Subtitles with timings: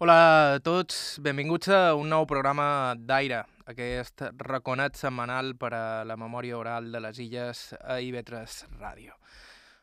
[0.00, 6.14] Hola a tots, benvinguts a un nou programa d'Aire, aquest raconet setmanal per a la
[6.14, 9.16] memòria oral de les illes a IB3 Ràdio.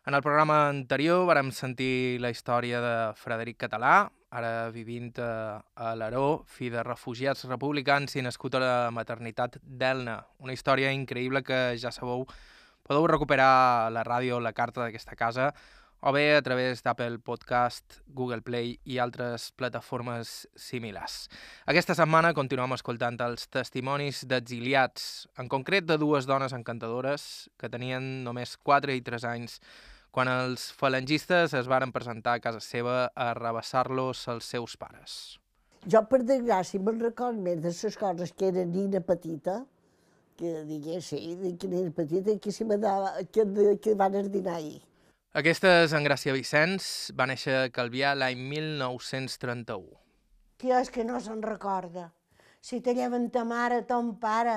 [0.07, 5.91] En el programa anterior vàrem sentir la història de Frederic Català, ara vivint a, a
[5.99, 10.21] l'Aró, fi de refugiats republicans i nascut a la maternitat d'Elna.
[10.39, 12.23] Una història increïble que ja sabeu,
[12.87, 15.51] podeu recuperar a la ràdio la carta d'aquesta casa
[16.05, 21.23] o bé a través d'Apple Podcast, Google Play i altres plataformes similars.
[21.65, 28.21] Aquesta setmana continuem escoltant els testimonis d'exiliats, en concret de dues dones encantadores que tenien
[28.27, 29.57] només 4 i 3 anys
[30.13, 35.39] quan els falangistes es varen presentar a casa seva a rebassar-los els seus pares.
[35.89, 39.63] Jo, per desgràcia, me'n record més de les coses que era nina petita,
[40.37, 43.49] que digués, sí, que nina petita, que, si me dava, que,
[43.81, 44.83] que van ordinar ahir.
[45.35, 49.81] Aquesta és en Gràcia Vicenç, va néixer a Calvià l'any 1931.
[50.55, 52.05] Qui és que no se'n recorda?
[52.63, 54.55] Si te lleven ta mare, ton pare,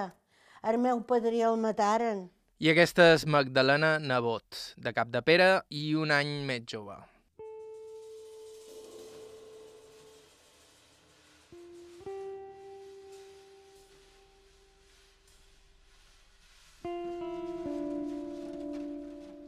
[0.62, 2.28] el meu padrí el mataren.
[2.62, 6.94] I aquesta és Magdalena Nebot, de Cap de Pere i un any més jove.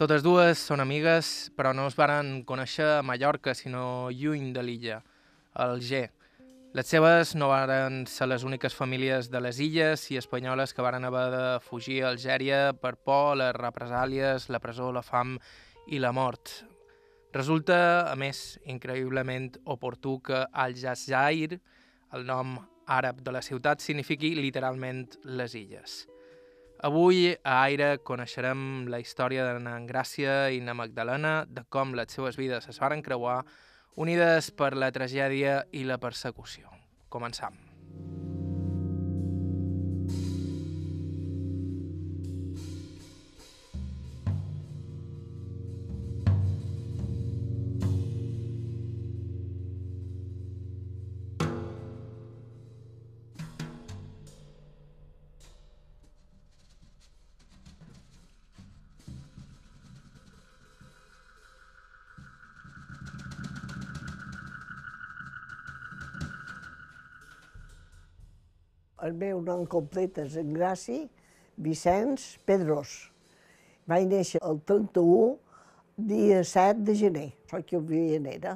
[0.01, 4.95] Totes dues són amigues, però no es varen conèixer a Mallorca, sinó lluny de l'illa,
[5.53, 6.06] al Alger.
[6.73, 11.05] Les seves no varen ser les úniques famílies de les illes i espanyoles que varen
[11.05, 15.34] haver de fugir a Algèria per por les represàlies, la presó, la fam
[15.93, 16.48] i la mort.
[17.37, 21.61] Resulta, a més, increïblement oportú que Al-Jazair,
[22.17, 22.56] el nom
[22.89, 26.06] àrab de la ciutat, signifiqui literalment les illes.
[26.81, 32.17] Avui a Aire coneixerem la història de na Gràcia i na Magdalena, de com les
[32.17, 33.42] seves vides es varen creuar,
[34.00, 36.72] unides per la tragèdia i la persecució.
[37.12, 37.61] Començam.
[69.20, 71.03] El meu nom complet és Engraci
[71.60, 72.88] Vicenç Pedros.
[73.84, 75.34] Vaig néixer el 31,
[76.08, 77.25] dia 7 de gener.
[77.50, 78.54] Soc que ho vivia era.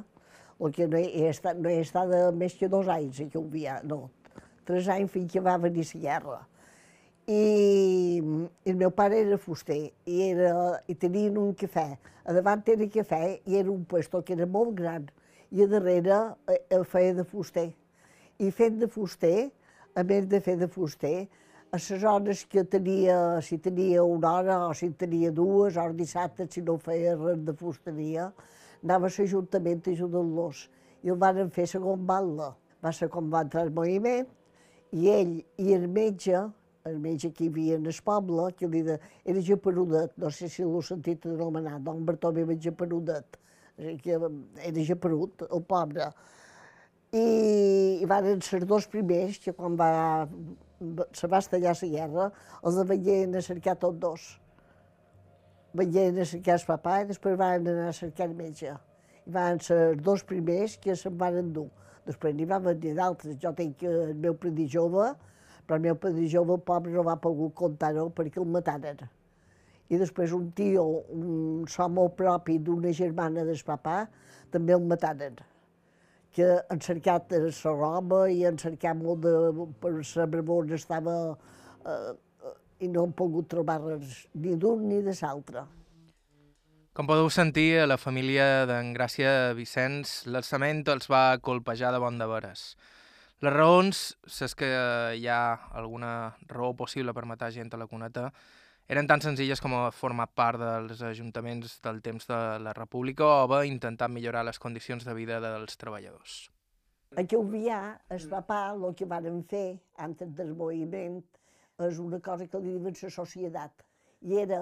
[0.56, 3.74] El que no he estat, no he estat més que dos anys que ho vivia,
[3.84, 4.08] no,
[4.64, 6.38] tres anys fins que va venir la guerra.
[7.28, 8.22] I
[8.64, 10.54] el meu pare era fuster i, era,
[10.88, 11.90] i tenien un cafè.
[12.24, 15.04] A davant era cafè i era un puesto que era molt gran
[15.52, 16.22] i a darrere
[16.70, 17.68] el feia de fuster.
[18.40, 19.50] I fent de fuster,
[19.94, 21.28] a més de fer de fuster,
[21.74, 26.46] a les hores que tenia, si tenia una hora o si tenia dues, o dissabte,
[26.50, 28.28] si no feia res de fusteria,
[28.82, 30.68] anava a l'Ajuntament ajudant-los.
[31.02, 32.52] I el van fer segon batlle.
[32.84, 34.26] Va ser com va entrar el moviment,
[34.92, 36.42] i ell i el metge,
[36.86, 40.50] el metge que hi havia en el poble, que li de, era Japerudet, no sé
[40.52, 43.38] si l'ho sentit anomenar, don Bartomeu Japerudet,
[44.02, 46.10] que era Japerut, el pobre
[47.14, 50.26] i van ser dos primers que quan va,
[51.14, 52.24] se va estallar la guerra,
[52.66, 54.24] els venien a cercar tots dos.
[55.74, 58.74] Venien a cercar el papà i després van anar a cercar el metge.
[59.26, 61.68] I van ser dos primers que se'n van endur.
[62.04, 63.38] Després n'hi va venir d'altres.
[63.40, 65.12] Jo tinc el meu predí jove,
[65.64, 69.06] però el meu predí jove, pobre, no va pogut comptar-ho perquè el mataren.
[69.88, 74.04] I després un tio, un so molt propi d'una germana del papà,
[74.50, 75.38] també el mataren
[76.34, 81.16] que han cercat la roba i han cercat molt de, per saber on estava
[81.86, 82.12] eh,
[82.82, 85.64] i no han pogut trobar res, ni d'un ni de l'altre.
[86.94, 92.20] Com podeu sentir, a la família d'en Gràcia Vicenç, l'alçament els va colpejar de bon
[92.20, 92.76] de veres.
[93.42, 94.68] Les raons, si és que
[95.18, 95.40] hi ha
[95.74, 98.28] alguna raó possible per matar gent a la cuneta,
[98.88, 103.48] eren tan senzilles com a formar part dels ajuntaments del temps de la República o
[103.48, 106.50] bé intentar millorar les condicions de vida dels treballadors.
[107.16, 107.78] A Calvià,
[108.10, 111.22] el papà, el que van fer antes del moviment,
[111.86, 113.84] és una cosa que li diuen la societat.
[114.20, 114.60] I era,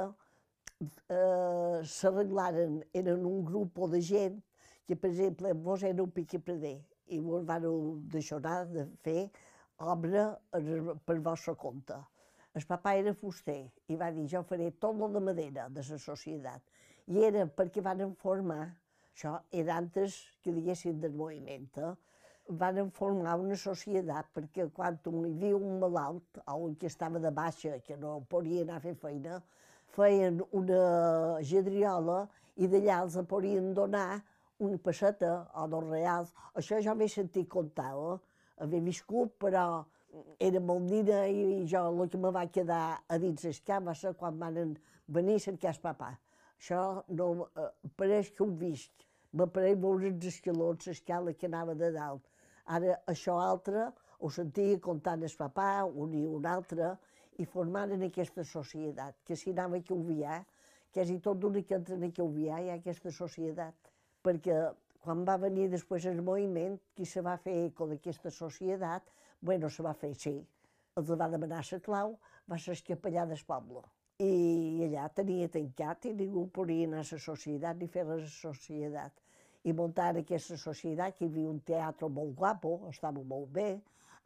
[1.09, 4.39] eh, s'arreglaren, eren un grup de gent
[4.87, 6.79] que, per exemple, vos era un piquepreder
[7.09, 7.67] i vos van
[8.13, 9.31] deixar de fer
[9.79, 10.39] obra
[11.05, 11.99] per vostre compte
[12.59, 15.99] el papà era fuster i va dir, jo faré tot lo de madera de la
[15.99, 16.63] societat.
[17.09, 18.65] I era perquè van formar,
[19.13, 21.95] això era antes que diguessin del moviment, eh?
[22.49, 27.31] van formar una societat, perquè quan hi havia un malalt o un que estava de
[27.31, 29.41] baixa, que no podia anar a fer feina,
[29.97, 32.27] feien una gedriola
[32.57, 34.23] i d'allà els podien donar
[34.59, 36.33] una passeta o dos reals.
[36.55, 38.19] Això ja m'he sentit contar, eh?
[38.63, 39.85] Havia viscut, però
[40.39, 44.39] era molt nina i jo el que me va quedar a dins les cames quan
[44.39, 44.77] van
[45.07, 46.11] venir a cercar el papà.
[46.59, 49.07] Això no, eh, pareix que ho he vist.
[49.33, 52.29] M'apareix veure els escalons, l'escala que anava de dalt.
[52.67, 53.89] Ara, això altre,
[54.21, 56.93] ho sentia contant el papà, un i un altre,
[57.41, 60.43] i formaren aquesta societat, que si anava a Calvià,
[60.93, 63.91] quasi tot l'únic que entra a Calvià hi ha aquesta societat,
[64.23, 64.59] perquè
[65.03, 69.09] quan va venir després el moviment, qui se va fer eco d'aquesta societat,
[69.43, 70.37] bueno, se va fer, sí,
[70.97, 72.15] els va demanar la clau,
[72.49, 73.83] va ser el capellà del poble.
[74.23, 79.19] I allà tenia tancat i ningú podia anar a la societat ni fer la societat.
[79.65, 83.69] I muntar aquesta societat, que hi havia un teatre molt guapo, estava molt bé,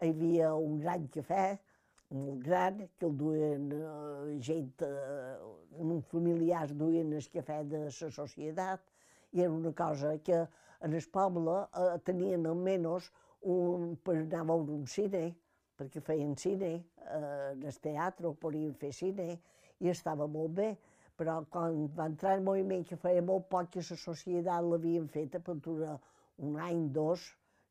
[0.00, 1.46] hi havia un gran cafè,
[2.12, 8.84] molt gran, que el duien eh, gent, eh, familiars duien el cafè de la societat,
[9.32, 10.44] i era una cosa que
[10.86, 13.10] en el poble eh, tenien almenys
[13.54, 15.28] un, per anar a veure un cine,
[15.78, 16.72] perquè feien cine,
[17.04, 19.36] eh, en el teatre podien fer cine,
[19.80, 20.70] i estava molt bé,
[21.16, 25.36] però quan va entrar el moviment que feia molt poc que la societat l'havien fet
[25.44, 27.22] per un any, dos,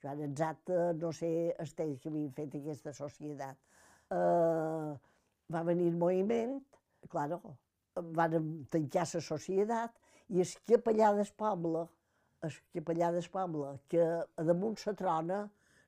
[0.01, 3.57] jo ara exacte no sé el temps que havien fet aquesta societat,
[4.13, 4.95] eh,
[5.53, 6.57] va venir el moviment,
[7.09, 7.41] claro,
[8.17, 11.85] van tancar la societat i el capellà del poble,
[12.45, 15.43] el capellà del poble, que a damunt la trona,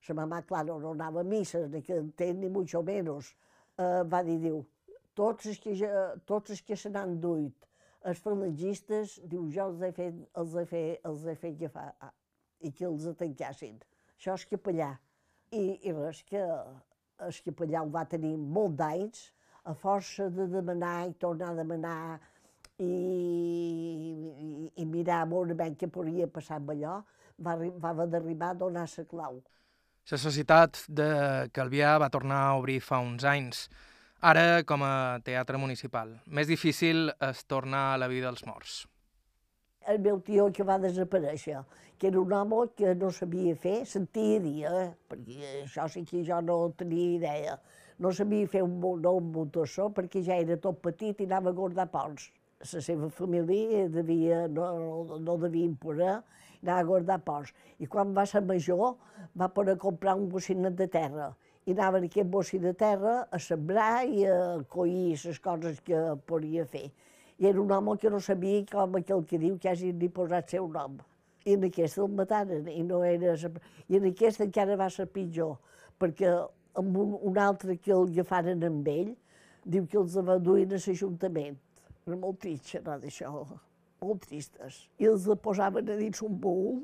[0.09, 3.35] la mamà, claro, a missa, ni que entén, ni mucho menos,
[3.77, 4.65] eh, va dir, diu,
[5.15, 5.73] tots els que,
[6.25, 7.67] tots els que se n'han duit,
[8.07, 12.13] els falangistes, diu, he fet, els he fet, els he fet agafar, ah,
[12.61, 13.79] i que els tancassin.
[14.17, 14.93] Això és capellà.
[15.51, 19.31] I, i res, que el capellà ho va tenir molt d'anys,
[19.67, 22.19] a força de demanar i tornar a demanar
[22.79, 27.01] i, i, i mirar molt bé què podria passar amb allò,
[27.43, 28.85] va, va haver d'arribar a donar
[30.11, 31.07] la societat de
[31.55, 33.65] Calvià va tornar a obrir fa uns anys,
[34.21, 36.17] ara com a teatre municipal.
[36.27, 38.85] Més difícil és tornar a la vida dels morts
[39.87, 41.61] el meu tio que va desaparèixer,
[41.97, 44.87] que era un home que no sabia fer, sentia dir, eh?
[45.09, 47.55] perquè això sí que jo no tenia idea.
[48.03, 51.57] No sabia fer un, no, un motorsó perquè ja era tot petit i anava a
[51.59, 52.27] guardar ponts.
[52.59, 54.67] La seva família devia, no,
[55.07, 56.19] no, no devia imposar,
[56.63, 57.53] anava a guardar ponts.
[57.79, 58.95] I quan va ser major
[59.37, 61.33] va poder comprar un bocinet de terra
[61.67, 64.37] i anava en aquest bocí de terra a sembrar i a
[64.71, 66.87] collir les coses que podia fer
[67.39, 70.55] i era un home que no sabia com aquell que diu que hagi ni posat
[70.55, 70.97] seu nom.
[71.45, 73.35] I en aquest el mataren, i no era...
[73.87, 75.53] I en aquest encara va ser pitjor,
[76.01, 76.33] perquè
[76.81, 79.13] amb un, un altre que el agafaren amb ell,
[79.63, 80.17] diu que els
[80.49, 81.61] duint a l'Ajuntament.
[82.07, 83.47] Era molt trist xerrar d'això,
[84.01, 84.85] molt tristes.
[84.99, 86.81] I els posaven a dins un bol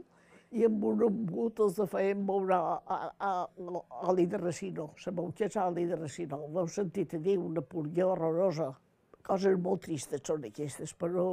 [0.53, 4.91] i amb un embut els feien moure a, a, a de racino.
[5.01, 6.43] Sabeu què és oli de racino?
[6.53, 8.73] Heu sentit a dir, una purga horrorosa
[9.23, 11.25] coses molt tristes són aquestes, però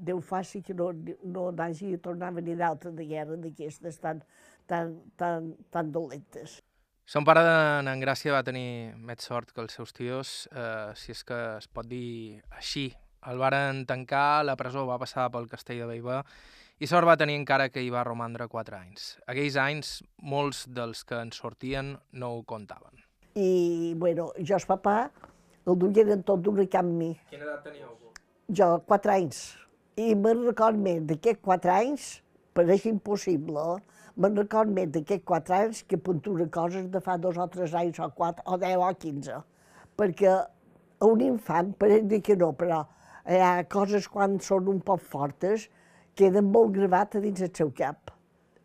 [0.00, 0.90] Déu faci que no,
[1.24, 4.22] no n'hagi de tornar a venir d'altres de guerra d'aquestes tan,
[4.66, 6.60] tan, tan, tan dolentes.
[7.06, 11.22] Son pare d'en Gràcia va tenir més sort que els seus tios, eh, si és
[11.22, 12.88] que es pot dir així.
[13.26, 16.20] El varen tancar, la presó va passar pel castell de Beiba
[16.78, 19.16] i sort va tenir encara que hi va romandre quatre anys.
[19.26, 19.90] Aquells anys,
[20.22, 23.02] molts dels que en sortien no ho contaven.
[23.34, 24.96] I, bueno, jo, el papà,
[25.66, 27.10] el duien tot d'una camp mi.
[27.32, 27.96] Quina edat teníeu?
[28.54, 29.42] Jo, quatre anys.
[29.98, 32.08] I me'n record més d'aquests quatre anys,
[32.54, 33.64] pareix impossible,
[34.14, 37.98] me'n record més d'aquests quatre anys que puntura coses de fa dos o tres anys
[37.98, 39.40] o quatre, o deu o quinze.
[39.98, 42.84] Perquè a un infant pareix dir que no, però
[43.26, 45.68] hi ha coses quan són un poc fortes
[46.16, 48.12] queden molt gravat a dins el seu cap.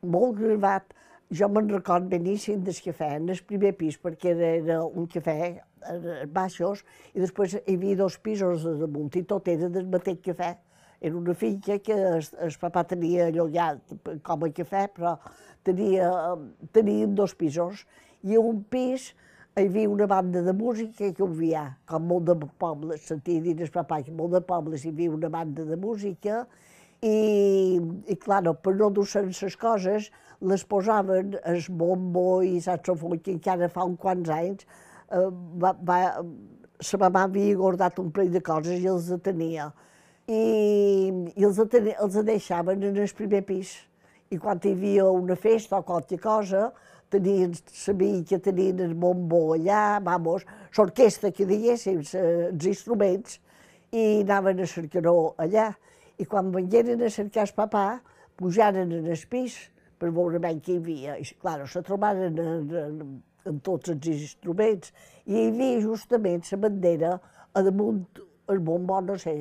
[0.02, 0.94] Molt gravat.
[1.32, 5.38] Jo me'n record beníssim del cafè en el primer pis, perquè era un cafè
[5.82, 6.84] Eh, baixos,
[7.16, 10.52] i després hi havia dos pisos de damunt i tot era del mateix cafè.
[11.02, 13.96] Era una finca que el, el papà tenia allotjat
[14.28, 15.16] com a cafè, però
[15.66, 16.12] tenia,
[16.78, 17.88] tenien dos pisos.
[18.22, 19.10] I un pis
[19.58, 23.72] hi havia una banda de música que havia, com molt de pobles, sentia dir el
[23.74, 26.46] papà que molt de pobles hi havia una banda de música,
[27.02, 33.34] i, i clar, per no dur-se les coses, les posaven el bombo i saxofon, que
[33.34, 34.66] encara fa uns quants anys
[35.12, 35.30] Eh,
[35.62, 36.00] va, va,
[36.80, 39.68] sa mamà havia guardat un parell de coses i els tenia.
[40.32, 40.42] I,
[41.36, 43.74] i els, els deixaven en el primer pis.
[44.32, 46.70] I quan hi havia una festa o qualque cosa,
[47.12, 47.54] tenien,
[48.28, 50.46] que tenien el bombó allà, vamos,
[50.78, 53.42] l'orquestra que diguéssim, els instruments,
[53.92, 55.68] i anaven a cercar-ho allà.
[56.18, 57.86] I quan vengueren a cercar el papà,
[58.40, 59.58] pujaren en el pis
[60.00, 61.18] per veure ben què hi havia.
[61.20, 63.02] I, clar, se trobaren en, en,
[63.52, 64.94] en tots els instruments
[65.26, 67.16] i hi havia justament la bandera
[67.54, 68.06] a damunt
[68.52, 69.36] el bombó, no sé,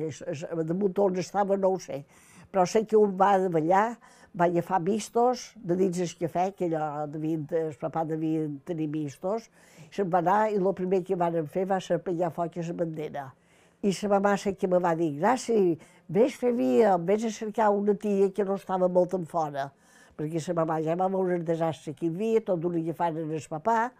[0.51, 2.03] a damunt on estava no ho sé,
[2.51, 3.97] però sé que un va de ballar,
[4.33, 9.49] va agafar vistos de dins el cafè, que allò devien, el papà devia tenir vistos,
[9.91, 12.75] se'n va anar i el primer que van fer va ser pegar foc a la
[12.83, 13.25] bandera.
[13.83, 17.71] I la mamà sé que me va dir, gràcies, vés fer via, vés a cercar
[17.73, 19.71] una tia que no estava molt en fora,
[20.15, 23.47] perquè la mamà ja va veure el desastre que hi havia, tot un agafaren el
[23.49, 23.91] papà,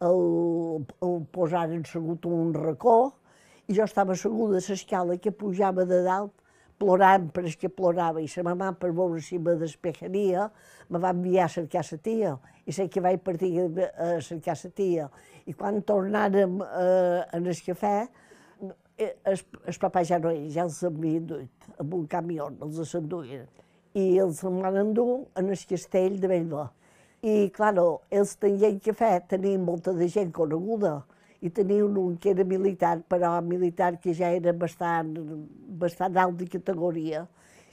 [0.00, 3.12] el, el posaren segut un racó,
[3.68, 6.32] i jo estava asseguda a l'escala que pujava de dalt,
[6.78, 10.48] plorant per que plorava, i la mamà per veure si me despejaria,
[10.88, 12.34] me va enviar a cercar la tia,
[12.66, 15.08] i sé que vaig partir a cercar la tia.
[15.46, 17.96] I quan tornàrem eh, en el cafè,
[18.96, 23.46] eh, el, papà ja no és, ja els havien duit amb un camió, els s'enduien.
[23.94, 26.68] I els van endur en el castell de Bellver.
[27.24, 30.98] I, claro, ells tenien cafè, tenien molta de gent coneguda,
[31.44, 35.12] i tenia un que era militar, però militar que ja era bastant,
[35.82, 37.26] bastant alt de categoria.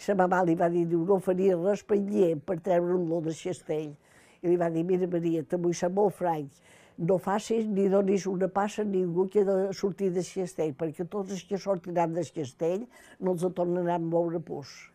[0.07, 1.97] La mamà li va dir, no faria res per
[2.45, 3.93] per treure-lo de castell.
[4.41, 6.49] I li va dir, mira Maria, te vull ser molt franc,
[6.97, 11.07] no facis ni donis una passa a ningú que ha de sortir del castell, perquè
[11.07, 12.87] tots els que sortiran del castell
[13.19, 14.90] no els tornaran a moure pus.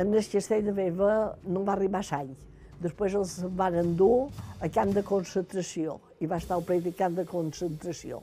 [0.00, 1.12] En el castell de Beva
[1.44, 2.32] no va arribar a any.
[2.80, 4.30] Després els van endur
[4.64, 8.22] a camp de concentració i va estar al ple de concentració.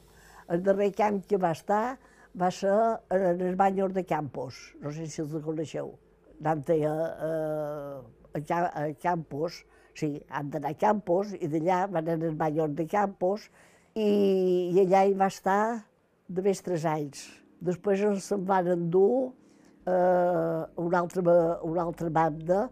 [0.49, 1.97] El darrer camp que va estar
[2.41, 2.73] va ser
[3.13, 5.93] en el Banyos de Campos, no sé si els coneixeu.
[6.41, 7.31] Anant a, a,
[8.33, 12.87] a, a Campos, sí, han d'anar a Campos i d'allà van anar al Banyos de
[12.89, 13.49] Campos
[13.93, 14.09] i,
[14.73, 15.61] i allà hi va estar
[16.27, 17.27] de més tres anys.
[17.61, 19.33] Després se'n van endur
[19.87, 21.23] eh, una, altra,
[21.63, 22.69] una altra banda,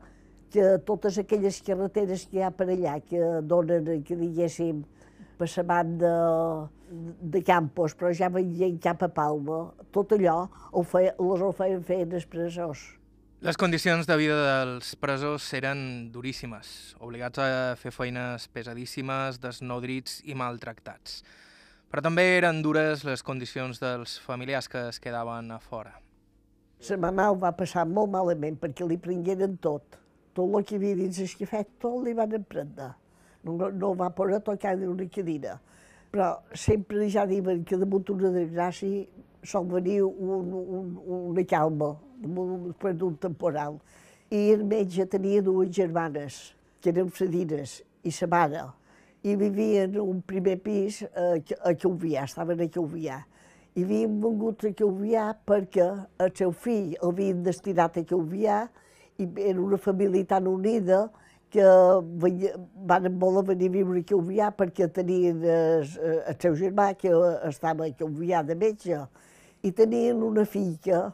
[0.52, 4.84] que totes aquelles carreteres que hi ha per allà, que donen, que diguéssim,
[5.40, 6.12] la banda
[6.88, 11.84] de Campos, però ja venien cap a Palma, tot allò ho feia, les ho feien
[11.84, 12.86] fer els presors.
[13.46, 20.38] Les condicions de vida dels presos eren duríssimes, obligats a fer feines pesadíssimes, desnodrits i
[20.40, 21.20] maltractats.
[21.92, 25.94] Però també eren dures les condicions dels familiars que es quedaven a fora.
[26.86, 29.98] La mamà ho va passar molt malament perquè li prengueren tot.
[30.38, 32.92] Tot el que havia dins cafè, tot li van emprendre.
[33.46, 35.56] No, no va poder tocar ni una cadira.
[36.12, 39.06] Però sempre ja diuen que damunt una desgràcia
[39.46, 40.94] sol venir un, un,
[41.32, 43.80] una calma, després d'un temporal.
[44.30, 48.65] I el metge tenia dues germanes, que eren fredines, i sa mare,
[49.25, 51.32] i vivien en un primer pis a,
[51.65, 53.24] a Cauvià, estaven a Cauvià
[53.75, 55.86] i havien vingut a Calvià perquè
[56.24, 58.63] el seu fill l'havien destinat a Calvià
[59.20, 61.10] i era una família tan unida
[61.51, 61.65] que
[62.88, 67.12] van voler venir a viure a Calvià perquè tenien el, el seu germà que
[67.50, 69.03] estava a Calvià de metge
[69.63, 71.10] i tenien una filla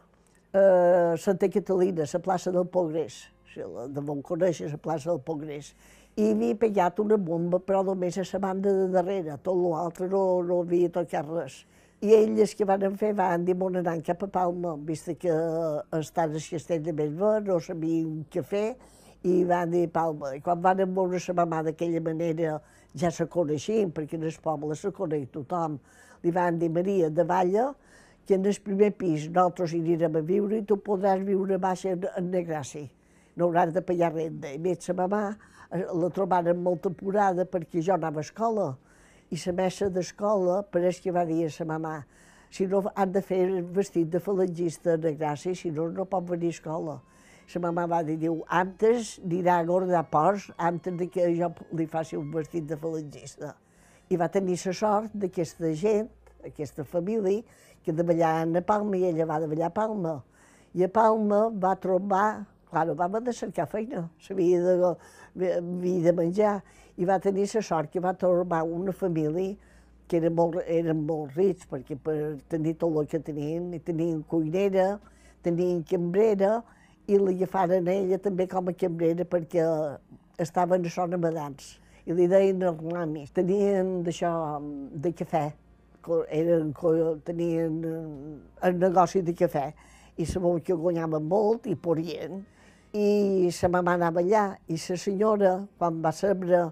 [0.53, 3.23] a Santa Catalina, a la plaça del Pogrés,
[3.55, 5.73] de bon conèixer la plaça del Pogrés,
[6.19, 10.43] i havia pegat una bomba, però només a la banda de darrere, tot l'altre no,
[10.43, 11.61] no havia tocat res.
[12.01, 15.33] I elles que van fer van dir bon anant cap a Palma, vist que
[15.99, 18.71] estan al castell de Bellver, no sabien què fer,
[19.21, 20.31] i van dir Palma.
[20.33, 22.55] I quan van veure la mamà d'aquella manera,
[22.97, 25.77] ja se coneixien, perquè en el poble se coneix tothom,
[26.23, 27.69] li van dir Maria, de Valla,
[28.25, 31.85] que en el primer pis nosaltres hi anirem a viure i tu podràs viure baix
[31.85, 32.87] en, en Negraci.
[33.37, 34.49] No hauràs de pagar renda.
[34.49, 35.25] I més la mamà
[35.69, 38.71] eh, la trobaren molt apurada perquè jo anava a escola
[39.31, 41.95] i la mestra d'escola pareix que va dir a la mamà
[42.51, 46.51] si no han de fer vestit de falangista de gràcia, si no, no pot venir
[46.51, 46.97] a escola.
[47.53, 50.05] La mamà va dir, diu, antes dirà a guardar
[50.57, 53.55] antes de que jo li faci un vestit de falangista.
[54.09, 56.09] I va tenir la sort d'aquesta gent,
[56.43, 57.43] aquesta família,
[57.83, 60.21] que de ballar a Palma i ella va de ballar a Palma.
[60.75, 65.55] I a Palma va trobar, clar, va de cercar feina, s'havia de,
[66.03, 66.61] de menjar,
[67.01, 69.55] i va tenir la sort que va trobar una família
[70.07, 72.15] que eren molt, eren molt rics, perquè per
[72.51, 74.99] tenir tot el que tenien, tenien cuinera,
[75.41, 76.59] tenien cambrera
[77.07, 79.63] i l'agafaren a ella també com a cambrera perquè
[80.37, 83.31] estaven a Son Amadans i li deien ramis.
[83.33, 84.33] Tenien d'això,
[84.91, 85.45] de cafè,
[86.41, 86.73] eren,
[87.25, 87.81] tenien
[88.67, 89.67] el negoci de cafè
[90.17, 92.43] i sabeu que guanyaven molt i podien.
[92.91, 96.65] I sa mamà anava allà i sa senyora, quan va saber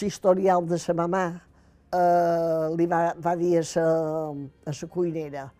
[0.00, 1.24] l'historial de sa mamà,
[1.92, 3.88] eh, li va, va dir a sa,
[4.66, 5.50] a sa cuinera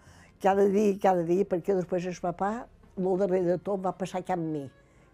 [0.42, 2.64] cada dia, cada dia, perquè després el papà,
[2.98, 4.64] molt darrere de tot, va passar a Can Mi.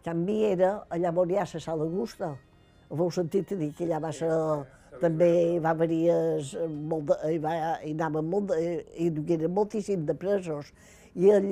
[0.04, 2.32] Can Mi era allà on hi ha la sala Augusta.
[2.88, 4.30] Ho sentit a dir que allà va ser
[5.02, 5.90] també va haver
[6.72, 7.52] molt de, hi, va,
[7.84, 10.72] hi anaven molt, de, hi moltíssim de presos.
[11.14, 11.50] I ell,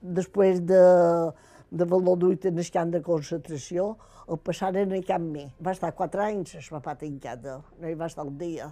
[0.00, 0.80] després de,
[1.70, 3.92] de Valladolid en el camp de concentració,
[4.30, 5.44] el passaren a Can Mi.
[5.58, 8.70] Va estar quatre anys, el papà tancada, no hi va estar un dia,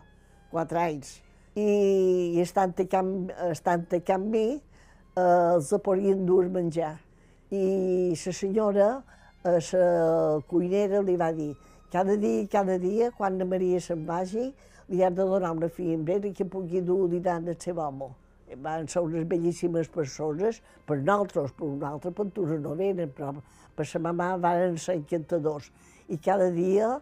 [0.53, 1.17] quatre anys
[1.59, 3.12] i estant a Can,
[3.50, 6.95] estant a Can Mi, eh, els podien dur menjar.
[7.50, 8.88] I la senyora,
[9.45, 11.55] eh, la cuinera, li va dir
[11.91, 14.53] cada dia, cada dia, quan la Maria se'n vagi,
[14.88, 18.12] li ha de donar una fiambera que pugui dur dinar al seu home.
[18.57, 23.35] Van ser unes bellíssimes persones, per nosaltres, per un altre pintura no venen, però
[23.76, 25.71] per sa mamà van ser encantadors.
[26.09, 26.97] I cada dia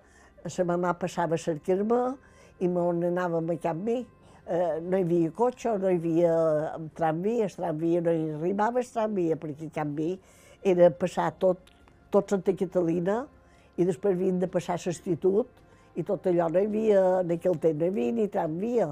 [0.47, 2.01] sa mamà passava a cercar-me
[2.61, 4.01] i m'on anàvem a Can Mi
[4.47, 6.35] eh, no hi havia cotxe, no hi havia
[6.99, 10.11] tramvia, el tramvia no hi arribava el tramvia, perquè en canvi
[10.63, 11.73] era passar tot,
[12.11, 13.23] tot Santa Catalina
[13.77, 15.63] i després havien de passar l'institut
[15.97, 18.91] i tot allò no hi havia, en aquell temps no hi havia ni tramvia,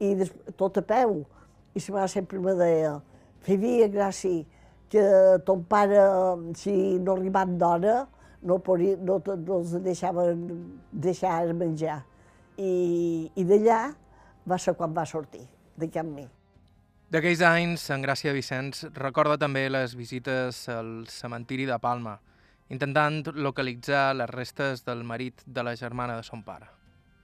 [0.00, 1.22] i des, tot a peu.
[1.74, 2.98] I sa mare sempre me deia,
[3.42, 4.44] feia gràcia
[4.90, 5.04] que
[5.46, 5.98] ton pare,
[6.54, 7.96] si no arribaven d'hora,
[8.42, 10.46] no, podia, no, no els deixaven
[10.92, 12.02] deixar menjar.
[12.56, 13.80] I, i d'allà
[14.46, 15.42] va ser quan va sortir
[15.74, 16.28] de Can Mi.
[17.10, 22.16] D'aquells anys, en Gràcia Vicenç recorda també les visites al cementiri de Palma,
[22.72, 26.70] intentant localitzar les restes del marit de la germana de son pare.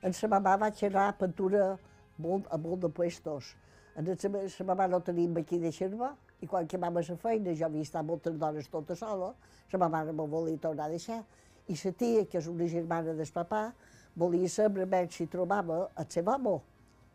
[0.03, 1.73] En sa mamà vaig anar a pintura
[2.19, 3.55] molt, a molt de puestos.
[3.99, 7.53] En sa mamà no tenim aquí de xerva, i quan que vam a la feina,
[7.53, 9.35] jo havia estat moltes dones tota sola,
[9.71, 11.23] sa mamà no me volia tornar a deixar,
[11.69, 13.71] i sa tia, que és una germana del papà,
[14.17, 16.61] volia saber si trobava el seu home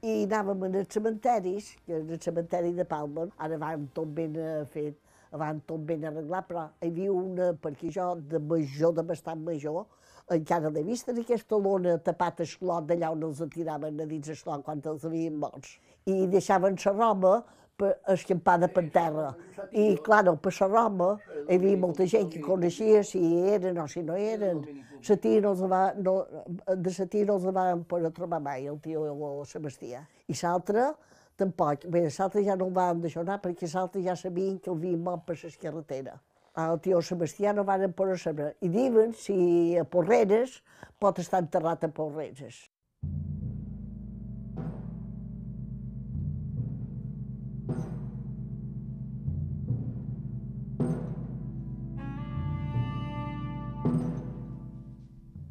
[0.05, 4.65] i anàvem als cementaris, que és el cementeri de Palma, ara van tot ben eh,
[4.69, 4.99] fet,
[5.31, 9.85] van tot ben arreglat, però hi havia una, perquè jo de major, de bastant major,
[10.35, 14.63] encara l'he vist en aquesta lona tapat clot d'allà on els tiraven a dins clot
[14.65, 15.77] quan els havien morts.
[16.05, 17.35] I deixaven la roba
[18.07, 19.35] escampada per terra.
[19.71, 21.07] I, clar, per la roba
[21.47, 24.61] hi havia molta gent que coneixia si eren o si no eren.
[25.07, 26.13] La tia no els va, no,
[26.67, 30.05] de la tia no els van poder trobar mai, el tio o Sebastià.
[30.29, 30.93] I l'altre,
[31.37, 31.85] tampoc.
[31.91, 35.03] Bé, l'altre ja no el van deixar anar perquè l'altre ja sabien que el havien
[35.03, 36.15] mort per la carretera.
[36.55, 38.53] El tio Sebastià no van poder saber.
[38.61, 40.61] I diuen si a Porreres
[40.99, 42.69] pot estar enterrat a Porreres.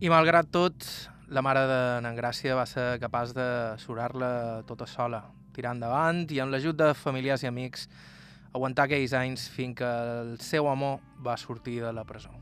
[0.02, 0.84] I malgrat tot,
[1.30, 3.46] la mare de Gràcia va ser capaç de
[3.78, 5.20] surar-la tota sola,
[5.54, 7.86] tirar endavant i amb l'ajut de familiars i amics
[8.50, 12.34] aguantar aquells anys fins que el seu amor va sortir de la presó.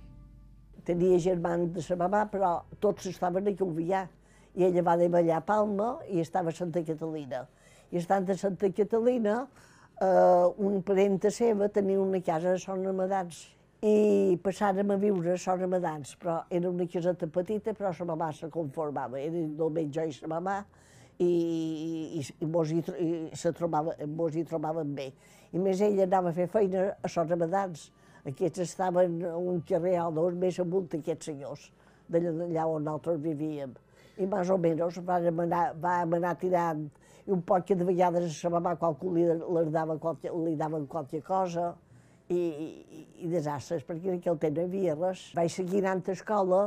[0.88, 4.07] Tenia germans de sa mamà, però tots estaven a Calvià.
[4.57, 7.47] I ella va allà a Palma i estava a Santa Catalina.
[7.93, 9.47] I estant a Santa Catalina,
[10.01, 13.45] eh, un parent seva tenia una casa a Son Amadans
[13.83, 18.29] i passàrem a viure a Son Amadans, però era una caseta petita, però la mamà
[18.33, 20.55] se conformava, era només jo i la mamà,
[21.18, 25.09] i, i, i, mos, hi, i se trobava, mos hi trobaven bé.
[25.53, 27.90] I més ella anava a fer feina a Son Amadans.
[28.23, 31.68] Aquests estaven un carrer o dos més amunt d'aquests senyors,
[32.07, 33.75] d'allà on nosaltres vivíem.
[34.23, 36.87] I més o menys vam anar, vam anar tirant,
[37.27, 39.99] i un poc de vegades la mamà qualcú li, li, dava
[40.47, 41.73] li daven qualque cosa,
[42.33, 42.42] i,
[42.99, 45.25] i, i desastres, perquè en aquell temps no hi havia res.
[45.37, 46.62] Vaig seguir anant a escola,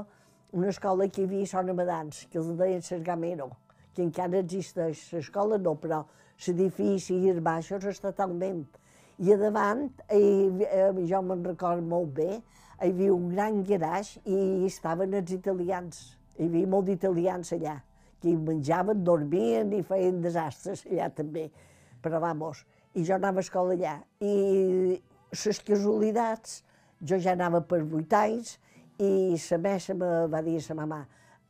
[0.56, 3.50] una escola que hi havia a Son Amadans, que els deien Sergamero,
[3.96, 5.08] que encara existeix.
[5.16, 6.04] L'escola no, però
[6.46, 8.66] l'edifici i els baixos està totalment.
[9.24, 10.22] I a davant, i,
[10.68, 16.02] eh, jo me'n recordo molt bé, hi havia un gran garatge i estaven els italians.
[16.36, 17.78] Hi havia molt d'italians allà,
[18.20, 21.48] que hi menjaven, dormien i feien desastres allà també.
[22.04, 23.96] Però, vamos, i jo anava a escola allà.
[24.20, 25.00] I
[25.36, 26.62] les casualitats,
[27.02, 28.56] jo ja anava per vuit anys
[29.00, 31.02] i la messa me va dir a la mamà,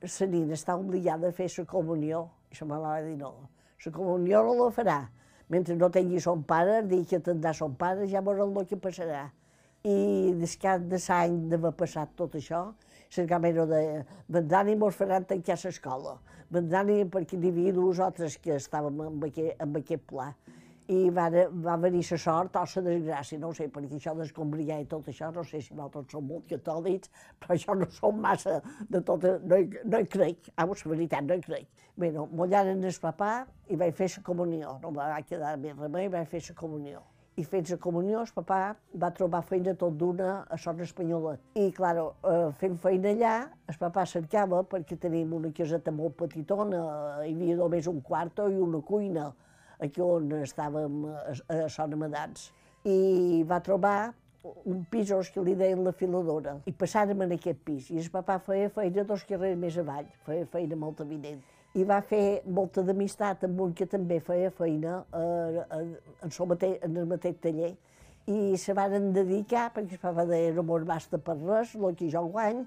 [0.01, 2.25] la nina està obligada a fer la comunió.
[2.51, 3.33] I la mamà va dir no,
[3.85, 4.99] la comunió no la farà.
[5.49, 9.27] Mentre no tingui son pare, dir que tindrà son pare, ja veurem el que passarà.
[9.85, 12.71] I des cap de l'any d'haver passat tot això,
[13.15, 13.81] la gamera de
[14.27, 16.17] vendran i mos faran tancar l'escola.
[16.49, 17.37] Vendran i perquè
[17.73, 20.33] dos altres que estàvem amb aquest, amb aquest pla.
[20.93, 21.29] I va,
[21.65, 25.07] va venir la sort o la desgràcia, no ho sé, perquè això d'escombriar i tot
[25.09, 27.09] això, no sé si nosaltres som molt catòlics,
[27.41, 31.39] però això no som massa de tot, no, no hi crec, ah, la veritat, no
[31.39, 31.83] hi crec.
[31.97, 33.33] Bé, no, mullaren el papà
[33.69, 37.01] i vaig fer la comunió, no va quedar més remei, vaig fer la comunió
[37.35, 38.59] i fent la comunió, el papà
[39.01, 41.35] va trobar feina tot d'una a Son Espanyola.
[41.59, 43.33] I, clar, eh, fent feina allà,
[43.67, 46.79] el papà cercava, perquè tenim una caseta molt petitona,
[47.25, 49.27] hi havia només un quarto i una cuina,
[49.79, 52.51] aquí on estàvem a, a Son Amadans.
[52.85, 54.13] I va trobar
[54.69, 57.89] un pis que li deien la filadora, i passàrem en aquest pis.
[57.89, 61.41] I el papà feia feina dos carrers més avall, feia feina molt evident
[61.75, 65.89] i va fer molta d'amistat amb un que també feia feina eh, en,
[66.29, 67.73] el mateix, en el mateix taller
[68.31, 72.07] i se van dedicar, perquè el papa deia no mos basta per res, el que
[72.09, 72.63] jo guany,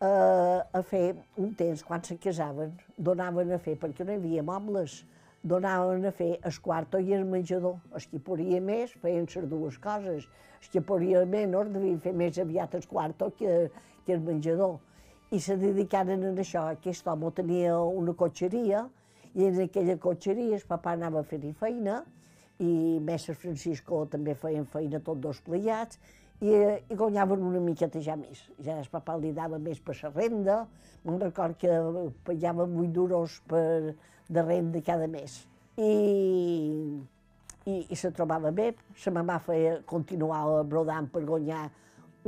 [0.00, 1.02] eh, a fer
[1.40, 5.02] un temps, quan se casaven, donaven a fer, perquè no hi havia mobles,
[5.44, 7.76] donaven a fer el quarto i el menjador.
[7.92, 10.26] Els que podia més feien les dues coses,
[10.60, 13.68] els que podia menys devien fer més aviat el quarto que,
[14.06, 14.80] que el menjador
[15.30, 16.64] i se dedicaren a això.
[16.72, 18.86] Aquest home tenia una cotxeria
[19.34, 22.02] i en aquella cotxeria el papà anava a fer-hi feina
[22.62, 25.98] i mestre Francisco també feien feina tots dos pleiats
[26.40, 26.50] i,
[26.90, 28.42] i guanyaven una miqueta ja més.
[28.64, 30.58] Ja el papà li dava més per la renda,
[31.04, 31.78] me'n record que
[32.26, 33.94] pagaven 8 duros per,
[34.28, 35.42] de renda cada mes.
[35.76, 35.92] I,
[37.66, 41.66] i, i se trobava bé, sa mamà feia, continuava brodant per guanyar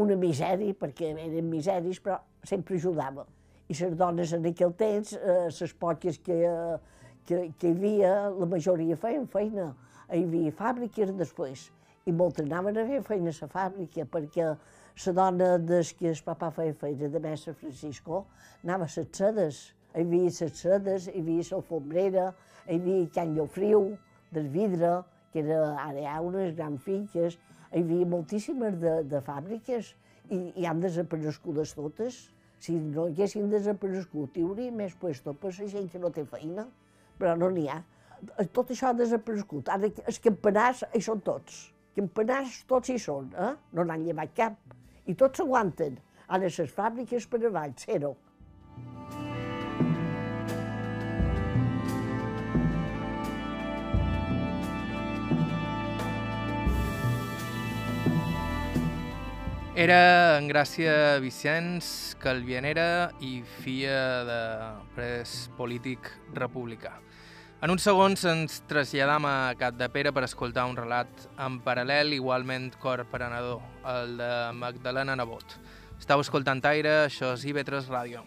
[0.02, 3.24] una misèria, perquè eren miseris, però sempre ajudava.
[3.66, 6.36] I les dones en aquell temps, eh, les poques que,
[7.26, 9.72] que, que hi havia, la majoria feien feina.
[10.06, 11.64] Hi havia fàbriques després,
[12.06, 16.52] i moltes anaven a fer feina a fàbrica, perquè la dona des que el papà
[16.54, 18.20] feia feina de mestre Francisco
[18.62, 19.58] anava a les sedes.
[19.96, 22.28] Hi havia les sedes, hi havia l'alfombrera,
[22.68, 23.82] hi havia Can Llofriu,
[24.30, 24.92] del vidre,
[25.32, 27.40] que era, ara hi ha unes grans finques,
[27.72, 29.92] hi havia moltíssimes de, de fàbriques
[30.30, 32.24] i, i han desaparegudes totes.
[32.62, 36.70] Si no haguessin desaparegut, hi hauria més puesto per la gent que no té feina,
[37.18, 37.82] però no n'hi ha.
[38.54, 39.74] Tot això ha desaparegut.
[39.74, 41.66] Ara els campanars hi són tots.
[41.96, 43.54] Campanars tots hi són, eh?
[43.72, 44.56] no n'han llevat cap.
[45.08, 45.94] I tots s'aguanten.
[46.28, 48.10] Ara les fàbriques per avall, zero.
[59.86, 61.88] Era en Gràcia Vicenç,
[62.20, 64.40] calvianera i filla de
[64.92, 66.98] pres polític republicà.
[67.64, 72.12] En uns segons ens traslladam a Cap de Pere per escoltar un relat en paral·lel
[72.12, 75.54] igualment corparenador, el de Magdalena Nebot.
[75.96, 78.20] Estau escoltant Aire, això és IB3 Ràdio.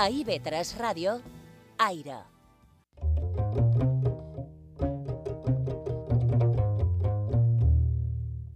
[0.00, 1.20] A IB3 Ràdio,
[1.82, 2.22] Aire.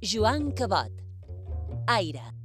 [0.01, 0.93] Joan Cabot,
[1.89, 2.36] Aire.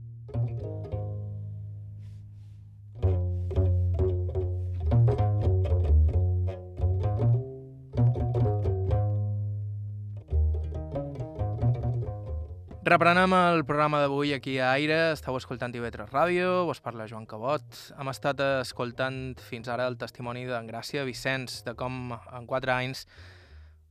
[12.91, 17.63] Reprenem el programa d'avui aquí a Aire, estàu escoltant TV3 Ràdio, vos parla Joan Cabot.
[17.95, 23.05] Hem estat escoltant fins ara el testimoni d'en Gràcia Vicenç, de com en quatre anys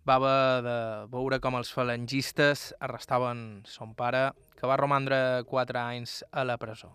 [0.05, 0.75] va haver de
[1.15, 6.91] veure com els falangistes arrestaven son pare, que va romandre quatre anys a la presó.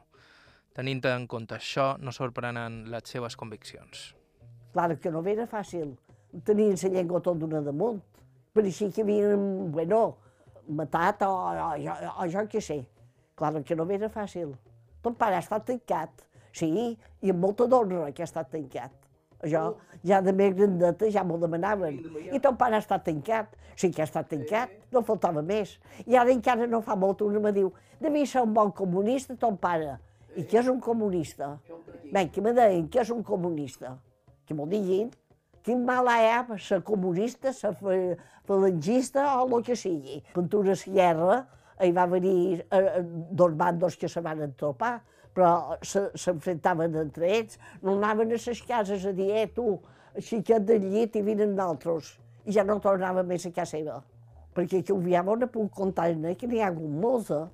[0.77, 4.11] Tenint en compte això, no sorprenen les seves conviccions.
[4.77, 5.95] Clar que no era fàcil.
[6.45, 7.97] Tenien la llengua tot d'una damunt.
[8.53, 10.03] Pareixia que havien, bueno,
[10.67, 12.83] matat o, o, o, o jo què sé.
[13.35, 14.53] Clar que no era fàcil.
[15.03, 16.23] Ton pare ha estat tancat,
[16.55, 16.69] sí,
[17.21, 18.93] i amb molta d'honra que ha estat tancat.
[19.45, 19.75] Jo,
[20.07, 21.99] ja de més grandeta, ja m'ho demanaven.
[22.31, 23.51] I ton pare ha estat tancat.
[23.75, 25.73] Sí que ha estat tancat, no faltava més.
[26.07, 29.57] I ara encara no fa molt, una me diu, devia ser un bon comunista, ton
[29.59, 29.97] pare.
[30.35, 31.57] I què és un comunista?
[32.11, 33.97] Bé, que me deien, què és un comunista?
[34.47, 35.11] Que m'ho diguin.
[35.65, 37.73] Quin mal hi ha ser comunista, ser
[38.45, 40.19] falangista o el que sigui.
[40.35, 41.39] Ventura Sierra,
[41.81, 43.01] hi va venir eh,
[43.31, 44.99] dos bandos que se van entropar,
[45.35, 49.79] però s'enfrontaven entre ells, no anaven a les cases a dir, eh, tu,
[50.21, 52.13] xiquet del llit i vinen d'altres,
[52.45, 54.03] i ja no tornava més a casa seva.
[54.55, 56.07] perquè que ho havia no puc contar
[56.39, 57.45] que n'hi ha hagut molts, eh?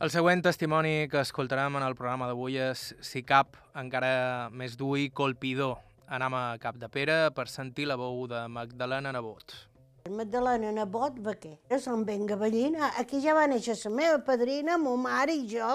[0.00, 4.96] El següent testimoni que escoltarem en el programa d'avui és, si cap, encara més dur
[4.96, 5.76] i colpidor.
[6.10, 9.52] Anem a Cap de Pere per sentir la veu de Magdalena Nebot.
[10.10, 11.52] Magdalena Nebot Baquer.
[11.70, 12.88] Jo som ben gavellina.
[12.98, 15.68] Aquí ja va néixer la meva padrina, ma mare i jo.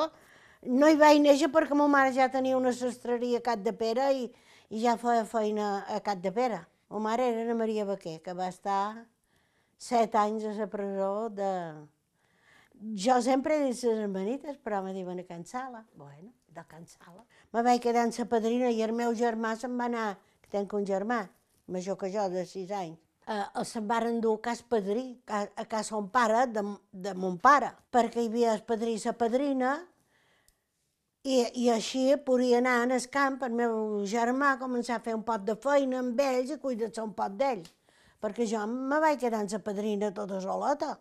[0.67, 4.09] No hi vaig néixer perquè ma mare ja tenia una sastreria a Cap de Pere
[4.11, 4.27] i,
[4.75, 6.59] i ja feia feina a Cap de Pere.
[6.91, 9.05] Ma mare era Ana Maria Baquer, que va estar
[9.77, 11.51] set anys a la presó de...
[13.07, 15.85] Jo sempre he dit les hermanites, però me diuen a Can Sala.
[15.95, 17.23] Bueno, de Can Sala.
[17.53, 20.05] Me vaig quedar amb la padrina i el meu germà se'n va anar,
[20.41, 21.25] que tenc un germà,
[21.67, 22.99] major que jo, de sis anys.
[23.25, 27.37] Eh, el se'n van endur a cas padrí, a, casa son pare, de, de mon
[27.41, 29.71] pare, perquè hi havia el padrí i la padrina,
[31.25, 35.23] i, i així podia anar en el camp, el meu germà començar a fer un
[35.25, 37.73] pot de feina amb ells i cuidar-se un pot d'ells,
[38.21, 40.93] perquè jo me vaig quedar amb la padrina tota soleta.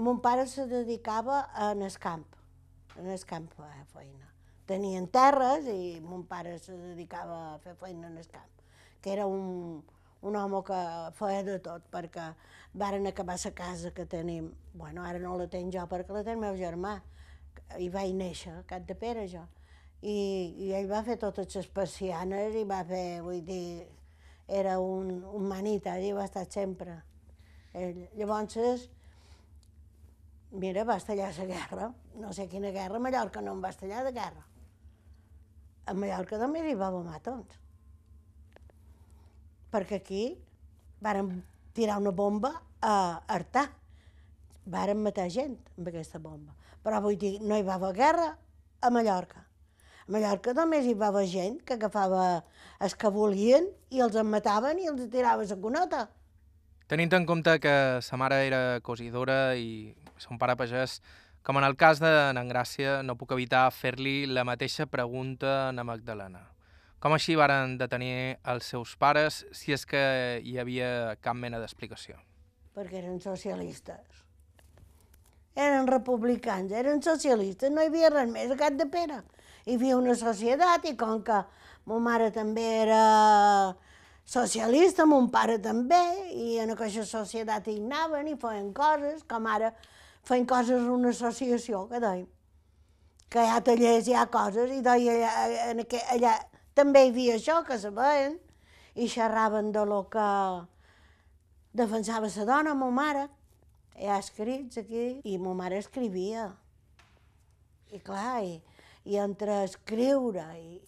[0.00, 2.24] Mon pare se dedicava en el camp,
[2.96, 4.28] en el camp a fer feina.
[4.64, 8.62] Tenien terres i mon pare se dedicava a fer feina en el camp,
[9.02, 9.82] que era un,
[10.22, 10.78] un home que
[11.18, 12.30] feia de tot, perquè
[12.72, 14.46] varen acabar la casa que tenim.
[14.72, 16.94] Bueno, ara no la tenc jo perquè la té el meu germà.
[17.76, 19.42] Hi vaig néixer, a Cap de Pere, jo.
[20.00, 20.16] I,
[20.64, 23.84] i ell va fer totes les persianes i va fer, vull dir,
[24.48, 27.02] era un, un manita, allà va estar sempre.
[27.74, 28.88] Ell, llavors,
[30.50, 34.04] mira, va estallar la guerra, no sé quina guerra, a Mallorca no em va estallar
[34.04, 34.46] de guerra.
[35.86, 37.60] A Mallorca també hi va bombar tots
[39.70, 40.24] perquè aquí
[41.00, 43.68] varen tirar una bomba a Artà.
[44.70, 46.54] Varen matar gent amb aquesta bomba.
[46.84, 48.28] Però vull dir, no hi va haver guerra
[48.80, 49.44] a Mallorca.
[50.06, 52.42] A Mallorca només hi va haver gent que agafava
[52.80, 56.08] els que volien i els en mataven i els tirava la conota.
[56.90, 61.00] Tenint en compte que sa mare era cosidora i son pare pagès,
[61.42, 62.10] com en el cas de
[62.52, 66.42] Gràcia, no puc evitar fer-li la mateixa pregunta a na Magdalena.
[67.00, 70.00] Com així varen detenir els seus pares, si és que
[70.44, 72.18] hi havia cap mena d'explicació?
[72.76, 74.26] Perquè eren socialistes.
[75.56, 79.22] Eren republicans, eren socialistes, no hi havia res més a Cap de Pere.
[79.64, 81.40] Hi havia una societat i com que
[81.88, 83.00] ma mare també era
[84.28, 86.02] socialista, mon pare també,
[86.36, 89.72] i en aquesta societat hi anaven i feien coses, com ara
[90.30, 92.28] feien coses en una associació, que deim.
[93.30, 96.36] Que hi ha tallers, hi ha coses, i deia allà, en aqu allà
[96.78, 98.38] també hi havia això, que sabien,
[98.94, 100.28] i xerraven de lo que
[101.74, 103.28] defensava la dona, ma mare.
[103.98, 106.48] Hi ha escrits aquí, i ma mare escrivia.
[107.90, 108.60] I clar, i,
[109.10, 110.78] i entre escriure i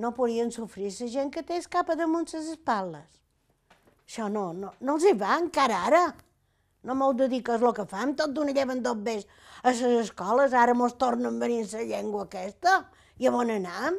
[0.00, 3.20] no podien sofrir la gent que té el cap a damunt les espatlles.
[4.06, 6.04] Això no, no, no els hi va encara ara.
[6.88, 9.26] No m'ho dediques el que fam, tot d'una lleven dos vés
[9.62, 12.78] a les escoles, ara mos tornen a venir la llengua aquesta.
[13.20, 13.98] I a on anam?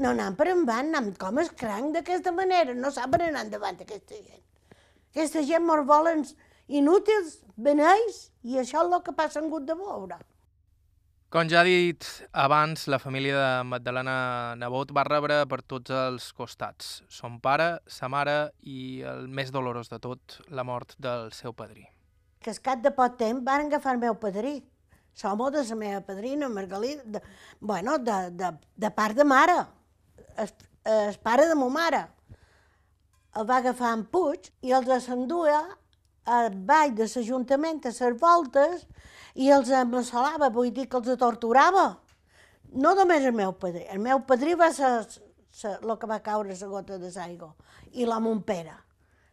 [0.00, 4.16] No anam per endavant, anam com es cranc d'aquesta manera, no saben anar endavant aquesta
[4.16, 4.44] gent.
[5.12, 6.24] Aquesta gent mos volen
[6.66, 10.18] inútils, beneix, i això és el que passa en hagut de veure.
[11.34, 16.28] Com ja ha dit abans, la família de Magdalena Nebot va rebre per tots els
[16.30, 17.00] costats.
[17.10, 21.88] Son pare, sa mare i, el més dolorós de tot, la mort del seu padrí.
[22.38, 24.60] Que cap de poc temps van agafar el meu padrí.
[25.18, 27.22] Som de la meva padrina, Margalida, de,
[27.58, 28.52] bueno, de, de,
[28.86, 29.58] de part de mare,
[30.38, 30.52] el,
[30.84, 32.04] el pare de ma mare.
[33.34, 35.64] El va agafar en Puig i els s'enduia
[36.30, 38.86] al ball de l'Ajuntament a les voltes
[39.34, 41.86] i els emmassalava, vull dir que els torturava.
[42.74, 44.90] No només el meu padrí, el meu padrí va ser
[45.74, 47.52] el que va caure la gota de l'aigua,
[47.92, 48.78] i la Montpera.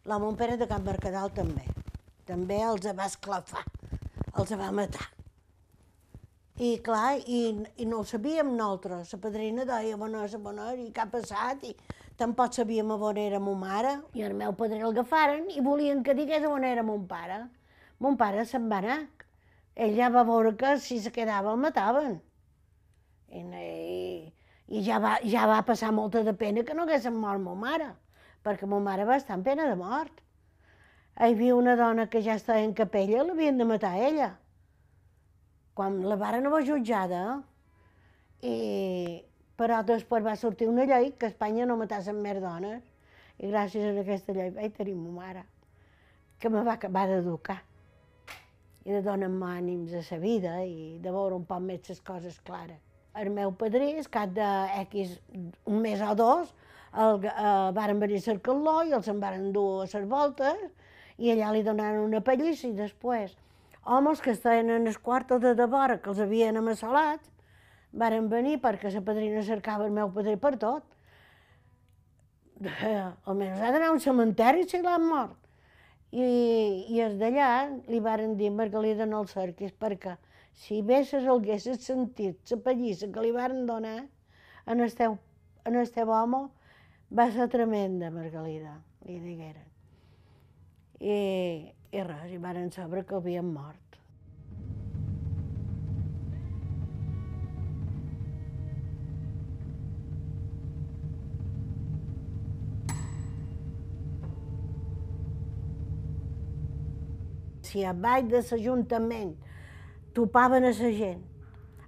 [0.06, 1.66] La Montpera de Can Mercadal també.
[2.26, 3.66] També els va esclafar,
[4.38, 5.08] els va matar.
[6.62, 9.14] I clar, i, i no ho sabíem nosaltres.
[9.16, 11.64] La padrina deia, bona, bona, i què ha passat?
[11.66, 11.74] I
[12.18, 13.96] tampoc sabíem on era ma mare.
[14.14, 17.48] I el meu padrí l'agafaren i volien que digués on era mon pare.
[17.98, 19.00] Mon pare se'n va anar.
[19.76, 22.20] Ell ja va veure que si se quedava el mataven.
[23.32, 24.34] I, i,
[24.68, 27.94] i ja, va, ja va passar molta de pena que no haguessin mort ma mare,
[28.44, 30.20] perquè ma mare va estar en pena de mort.
[31.16, 34.34] Hi havia una dona que ja estava en capella, l'havien de matar ella
[35.74, 37.22] quan la varen haver jutjada,
[38.44, 39.24] i,
[39.58, 42.84] però després va sortir una llei que a Espanya no matassen més dones,
[43.40, 45.46] i gràcies a aquesta llei vaig tenir ma mare,
[46.40, 47.62] que me va acabar d'educar.
[48.86, 52.40] I de donar-me ànims a la vida i de veure un poc més les coses
[52.48, 52.80] clares.
[53.16, 54.48] El meu padrí, al cap de
[54.88, 55.18] X,
[55.68, 56.54] un mes o dos,
[56.94, 60.64] el, eh, varen venir a cercar-lo i els en varen dur a les voltes
[61.18, 63.36] i allà li donaren una pallissa i després
[63.84, 67.30] homes que estaven en el quarto de devora, que els havien amassalats,
[67.92, 70.84] varen venir perquè la padrina cercava el meu padrí per tot.
[72.62, 75.41] Eh, almenys ha d'anar a un cementeri si l'han mort.
[76.12, 76.24] I,
[76.92, 77.50] i els d'allà
[77.88, 80.18] li varen dir Margalida no el cerquis perquè
[80.64, 84.00] si vesses haguessis sentit la pallissa que li varen donar
[84.68, 85.16] en el teu,
[85.66, 86.42] en el teu home,
[87.12, 88.76] va ser tremenda, Margalida,
[89.08, 89.68] li digueren.
[91.02, 91.16] I,
[91.92, 93.81] i res, i varen saber que havien mort.
[107.72, 109.36] Si a baix de l'Ajuntament
[110.14, 111.22] topaven a la gent,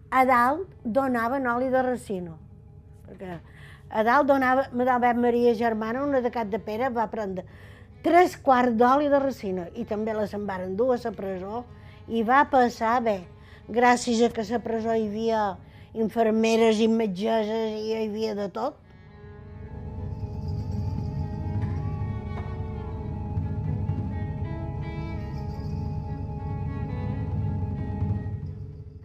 [0.10, 2.38] a dalt donaven oli de racino.
[3.08, 3.39] Perquè
[3.93, 7.43] a dalt donava, Madame Maria Germana, una de Cap de Pere, va prendre
[8.04, 11.63] tres quarts d'oli de racino i també la se'n varen dur a la presó
[12.08, 13.19] i va passar bé,
[13.67, 15.43] gràcies a que a la presó hi havia
[15.93, 18.80] infermeres i metgesses i hi havia de tot.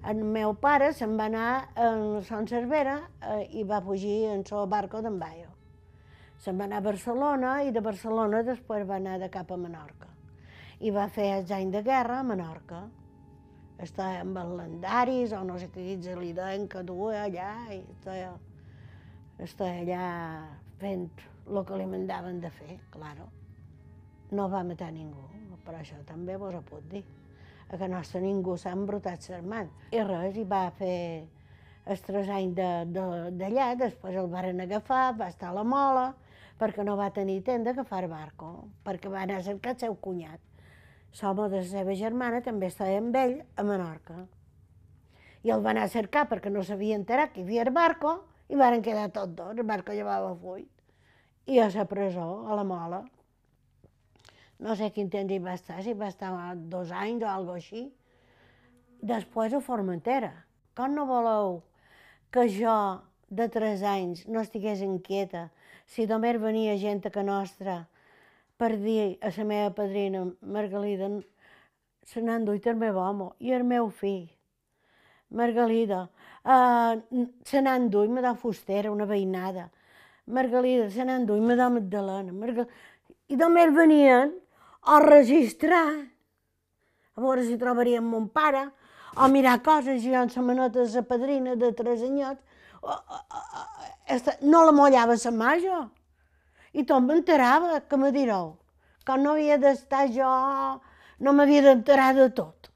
[0.09, 1.87] El meu pare se'n va anar a
[2.25, 5.51] Son Cervera eh, i va fugir en el barco d'en Bayo.
[6.41, 10.09] Se'n va anar a Barcelona i de Barcelona després va anar de cap a Menorca.
[10.81, 12.81] I va fer els anys de guerra a Menorca.
[13.85, 17.83] Estava amb els lendaris o no sé què ells li deien que duia allà i
[17.99, 18.33] estava,
[19.45, 20.09] estava allà
[20.81, 21.05] fent
[21.51, 23.29] el que li mandaven de fer, claro.
[24.33, 25.29] No va matar ningú,
[25.69, 27.05] però això també vos ho puc dir
[27.69, 29.71] a que nostre ningú s'ha embrutat mans.
[29.93, 31.29] I res, i va fer
[31.89, 36.15] els tres anys d'allà, de, de, després el varen agafar, va estar a la mola,
[36.59, 40.41] perquè no va tenir temps d'agafar barco, perquè va anar a cercar el seu cunyat.
[41.21, 44.27] L'home de la seva germana també estava amb ell a Menorca.
[45.45, 48.19] I el va anar a cercar perquè no s'havia enterat que hi havia el barco
[48.49, 50.69] i varen quedar tots dos, el barco llevava fuit.
[51.49, 53.05] I a la presó, a la mola
[54.59, 56.33] no sé quin temps hi va estar, si va estar
[56.73, 57.85] dos anys o alguna així.
[59.01, 60.33] Després a Formentera.
[60.75, 61.61] Com no voleu
[62.35, 62.79] que jo,
[63.29, 65.49] de tres anys, no estigués inquieta
[65.89, 67.83] si només venia gent que nostra
[68.59, 71.09] per dir a la meva padrina, Margalida,
[72.05, 74.27] se n'han duit el meu home i el meu fill.
[75.31, 76.09] Margalida,
[76.43, 76.99] uh,
[77.45, 79.69] se n'han duit Madame Fustera, una veïnada.
[80.27, 82.33] Margalida, se n'han duit Madame Magdalena.
[82.33, 82.85] Margalida.
[83.29, 84.33] I només venien
[84.89, 85.93] o registrar,
[87.15, 88.69] a veure si trobaríem mon pare,
[89.17, 92.41] o mirar coses, jo en la maneta de la padrina de tres anyets,
[92.81, 93.19] o, o,
[94.17, 95.81] o, no la mollava la mà jo.
[96.73, 98.57] I tot m'enterava, que me direu.
[99.05, 100.33] Com no havia d'estar jo,
[101.21, 102.71] no m'havia d'enterar de tot.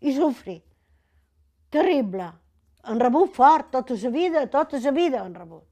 [0.00, 0.62] I sofrir.
[1.70, 2.30] Terrible.
[2.88, 5.66] Han rebut fort, tota la vida, tota la vida han rebut.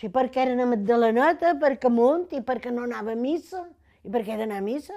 [0.00, 3.66] Sí, perquè era una Magdaleneta, perquè amunt i perquè no anava a missa.
[4.04, 4.96] I per què he d'anar a missa?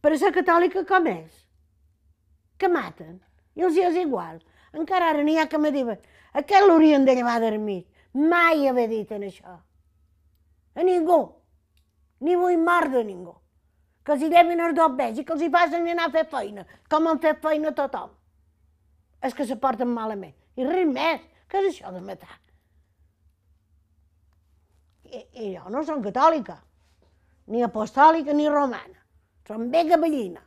[0.00, 1.42] Per ser catòlica com és?
[2.58, 3.18] Que maten.
[3.56, 4.40] I els és igual.
[4.76, 5.98] Encara ara n'hi ha que me diuen
[6.32, 7.82] a què l'haurien de llevar dormir?
[8.14, 9.56] Mai haver dit en això.
[10.74, 11.20] A ningú.
[12.20, 13.34] Ni vull mort de ningú.
[14.04, 16.24] Que els hi llevin els dos vells i que els hi facin anar a fer
[16.30, 18.10] feina, com han fet feina tothom.
[19.22, 20.34] És que se porten malament.
[20.56, 21.26] I res més.
[21.50, 22.38] Què és això de matar?
[25.10, 26.60] I, i jo no som catòlica
[27.50, 29.02] ni apostòlica ni romana.
[29.48, 30.44] Són bé gavellina.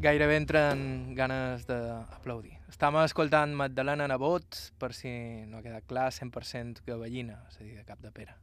[0.00, 0.82] Gairebé entren
[1.14, 2.54] ganes d'aplaudir.
[2.72, 5.10] Estem escoltant Magdalena Nebot, per si
[5.44, 8.38] no ha quedat clar, 100% gavellina, és a dir, de cap de pera.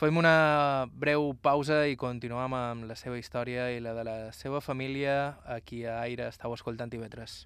[0.00, 4.62] Fem una breu pausa i continuem amb la seva història i la de la seva
[4.64, 7.44] família aquí a Aire estàu escoltant TV3.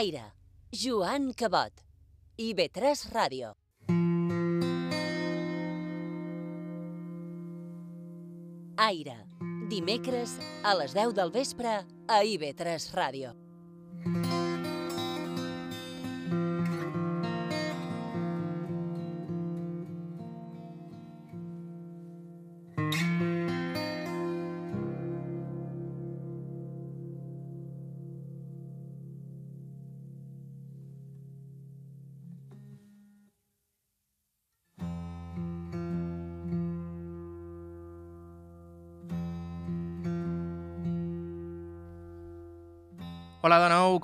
[0.00, 0.24] Aire
[0.72, 1.70] Joan Cabot.
[2.38, 3.52] IB3 Ràdio.
[8.76, 9.16] Aire.
[9.70, 13.45] Dimecres a les 10 del vespre a IB3 Ràdio.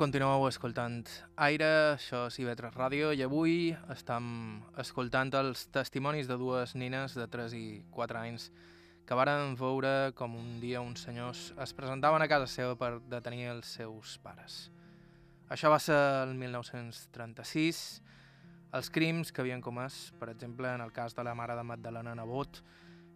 [0.02, 1.04] Continueu escoltant
[1.46, 4.24] Aire, això és IB3 Ràdio i avui estem
[4.82, 8.48] escoltant els testimonis de dues nines de 3 i 4 anys
[9.06, 13.52] que varen veure com un dia uns senyors es presentaven a casa seva per detenir
[13.52, 14.72] els seus pares.
[15.54, 17.84] Això va ser el 1936.
[18.74, 22.16] Els crims que havien comès, per exemple, en el cas de la mare de Magdalena
[22.18, 22.58] Nebot,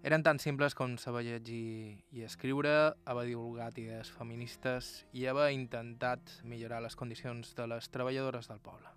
[0.03, 6.39] eren tan simples com saber llegir i escriure, haver divulgat idees feministes i haver intentat
[6.45, 8.93] millorar les condicions de les treballadores del poble.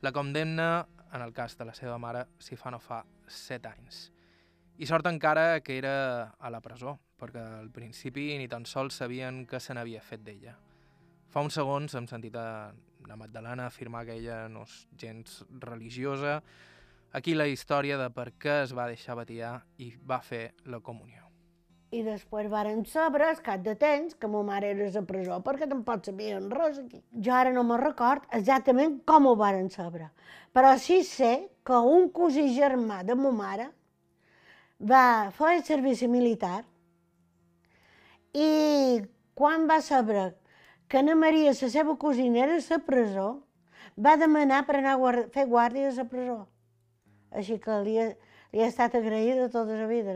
[0.00, 4.08] La condemna, en el cas de la seva mare, s'hi fa no fa 7 anys.
[4.78, 9.42] I sort encara que era a la presó, perquè al principi ni tan sols sabien
[9.46, 10.54] que se n'havia fet d'ella.
[11.28, 12.70] Fa uns segons hem sentit a
[13.08, 16.38] la Magdalena afirmar que ella no és gens religiosa,
[17.12, 21.24] Aquí la història de per què es va deixar batiar i va fer la comunió.
[21.88, 25.68] I després varen saber, al cap de temps, que ma mare era a presó, perquè
[25.70, 27.00] tampoc sabien res aquí.
[27.24, 30.10] Jo ara no me record exactament com ho varen saber,
[30.52, 33.70] però sí sé que un cosí germà de ma mare
[34.78, 36.60] va fer el servici militar
[38.36, 39.00] i
[39.34, 40.34] quan va saber
[40.88, 43.28] que Ana Maria, la seva cosina, era a presó,
[43.96, 46.38] va demanar per anar a guard fer guàrdia a presó.
[47.32, 48.08] Així que li he,
[48.52, 50.14] li he estat agraïda tota la vida.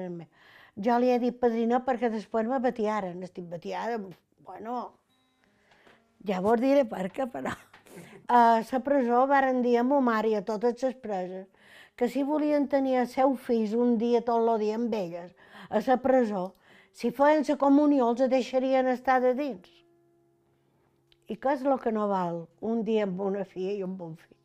[0.77, 3.23] Jo li he dit padrina perquè després me batiaren.
[3.23, 3.99] Estic batiada,
[4.47, 4.93] bueno,
[6.27, 7.53] ja vos diré per què, però...
[8.33, 11.49] A la presó varen dir a ma mare i a totes les preses
[11.99, 15.35] que si volien tenir els seus fills un dia tot el dia amb elles,
[15.69, 16.55] a la presó,
[16.93, 19.69] si feien la comunió els deixarien estar de dins.
[21.29, 24.17] I què és el que no val un dia amb una filla i un bon
[24.17, 24.42] fill?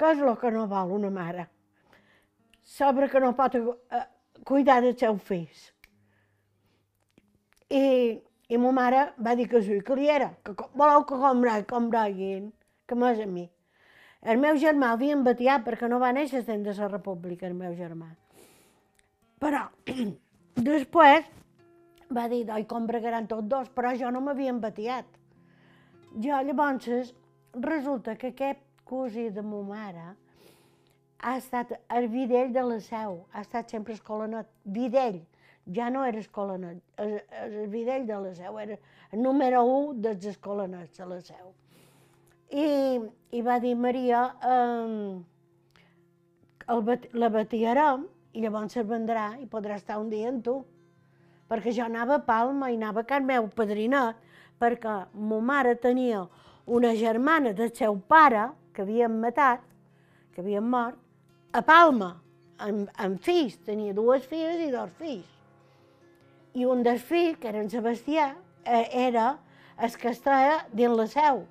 [0.00, 1.44] Què és el que no val una mare?
[2.64, 4.04] Sobre que no pot eh,
[4.48, 5.66] cuidar dels seus fills.
[7.68, 7.82] I,
[8.48, 11.90] i ma mare va dir que sí, que li era, que voleu que com, com
[11.92, 12.48] riguin,
[12.88, 13.44] que m'és a mi.
[14.20, 17.54] El meu germà el havien batiat perquè no va néixer dins de la república, el
[17.60, 18.08] meu germà.
[19.40, 19.66] Però
[20.70, 21.28] després
[22.16, 25.06] va dir, doi, com bregaran tots dos, però jo no m'havien batiat.
[26.16, 27.14] Jo llavors
[27.54, 30.08] resulta que aquest cosí de ma mare
[31.22, 34.48] ha estat el videll de la seu, ha estat sempre escolanet.
[34.64, 35.20] Videll,
[35.76, 38.78] ja no era escolanet, el, el videll de la seu, era
[39.12, 41.52] el número 1 dels escolanets de la seu.
[42.50, 42.66] I,
[43.36, 45.20] i va dir Maria, eh,
[46.70, 50.60] el, la batiarem i llavors se'n vendrà i podrà estar un dia amb tu.
[51.50, 54.18] Perquè jo anava a Palma i anava a can meu padrinat,
[54.60, 56.24] perquè ma mare tenia
[56.70, 59.62] una germana del seu pare, que havien matat,
[60.34, 60.98] que havien mort,
[61.52, 62.14] a Palma,
[62.62, 65.36] amb, amb fills, tenia dues filles i dos fills.
[66.54, 68.32] I un dels fills, que era en Sebastià,
[68.64, 69.32] eh, era
[69.78, 71.44] el que estava dins la seu.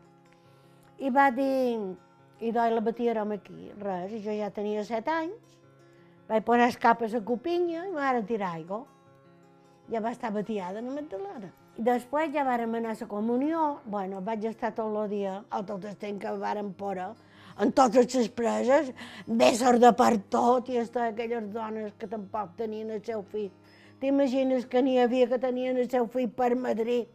[1.00, 1.96] I va dir,
[2.40, 5.58] i doi la batiarem aquí, res, i jo ja tenia set anys,
[6.30, 8.84] vaig posar el cap a copinya i m'ara tirar aigua.
[9.90, 11.50] Ja va estar batiada la Magdalena.
[11.78, 15.64] I després ja vàrem anar a la comunió, bueno, vaig estar tot el dia, o
[15.64, 17.14] tot el temps que vàrem pora,
[17.60, 18.92] en totes les preses,
[19.28, 23.52] bésser de per tot, i estar aquelles dones que tampoc tenien el seu fill.
[24.00, 27.08] T'imagines que n'hi havia que tenien el seu fill per Madrid.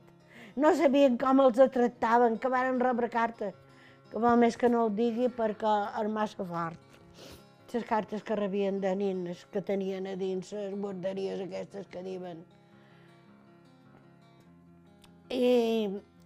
[0.57, 3.55] No sabien com els tractaven, que varen rebre cartes.
[4.11, 6.81] Que va més que no el digui perquè és massa fort.
[7.75, 12.45] Les cartes que rebien de nines que tenien a dins les guarderies aquestes que diuen
[15.35, 15.53] i,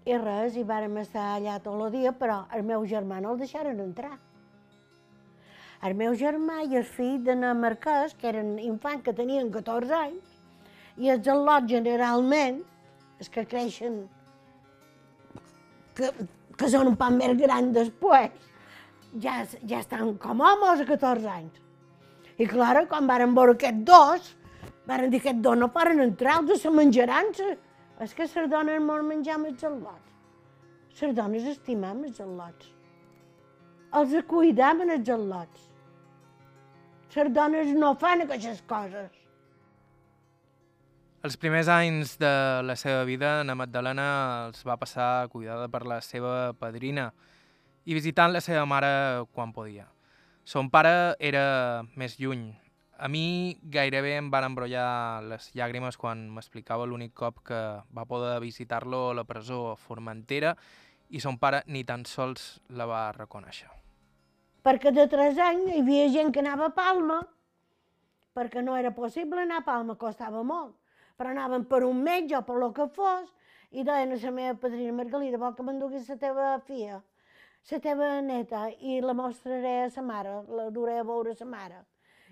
[0.08, 3.42] i res, i vàrem estar allà tot el dia, però el meu germà no el
[3.42, 4.16] deixaren entrar.
[5.86, 10.34] El meu germà i el fill d'Anna Marquès, que eren infants que tenien 14 anys,
[10.98, 12.64] i els al·lots generalment,
[13.18, 14.00] els que creixen,
[15.94, 16.10] que,
[16.58, 18.34] que són un poc més grans després,
[19.22, 21.62] ja, ja estan com homes a 14 anys.
[22.38, 24.34] I clar, quan varen veure aquests dos,
[24.86, 27.54] varen dir que aquests dos no poden entrar, els se menjaran, se,
[28.00, 30.12] és que les dones mos menjam els al·lots.
[31.00, 32.72] Les dones estimam els al·lots.
[33.98, 35.64] Els cuidam els al·lots.
[37.14, 39.10] Les dones no fan aquestes coses.
[41.26, 42.30] Els primers anys de
[42.62, 44.04] la seva vida, na Magdalena
[44.46, 47.08] els va passar cuidada per la seva padrina
[47.84, 49.88] i visitant la seva mare quan podia.
[50.44, 52.52] Son pare era més lluny.
[52.98, 57.58] A mi gairebé em van embrollar les llàgrimes quan m'explicava l'únic cop que
[57.94, 60.56] va poder visitar-lo a la presó a Formentera
[61.14, 63.68] i son pare ni tan sols la va reconèixer.
[64.66, 67.20] Perquè de tres anys hi havia gent que anava a Palma,
[68.34, 70.74] perquè no era possible anar a Palma, costava molt.
[71.14, 73.30] Però anaven per un metge o per lo que fos,
[73.70, 76.98] i deien a la meva padrina Margalida, vol que m'enduguis la teva filla,
[77.70, 81.46] la teva neta, i la mostraré a sa mare, la duré a veure a sa
[81.46, 81.84] mare.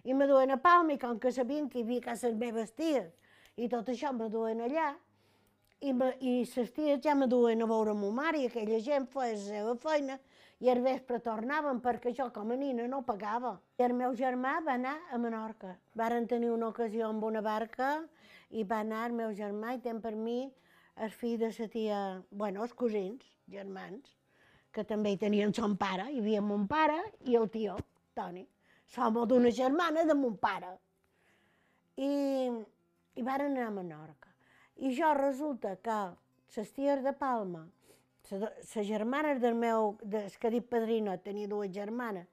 [0.06, 2.70] I me duen a Palma, i com que sabien que hi havia casa les meves
[2.78, 3.10] ties,
[3.58, 4.92] i tot això me duen allà,
[5.82, 9.08] i, me, i les ties ja me duen a veure ma mare, i aquella gent
[9.10, 10.18] feia la seva feina,
[10.62, 13.56] i al vespre tornaven perquè jo com a nina no pagava.
[13.76, 15.74] I el meu germà va anar a Menorca.
[15.94, 17.98] Varen tenir una ocasió amb una barca
[18.50, 20.46] i va anar el meu germà i ten per mi
[20.96, 22.00] el fill de la tia,
[22.30, 24.14] bueno, els cosins, germans,
[24.72, 26.08] que també hi tenien son pare.
[26.08, 27.76] Hi havia mon pare i el tio,
[28.16, 28.46] Toni.
[28.86, 30.76] Som d'una germana de mon pare.
[31.96, 32.10] I,
[33.16, 34.30] i varen anar a Menorca.
[34.76, 35.98] I jo resulta que
[36.56, 37.66] les ties de Palma,
[38.30, 42.26] la germana del meu, des que dit padrina, tenia dues germanes,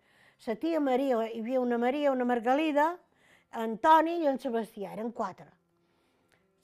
[0.46, 2.90] la tia Maria, hi havia una Maria, una Margalida,
[3.64, 5.48] Antoni i en Sebastià, eren quatre.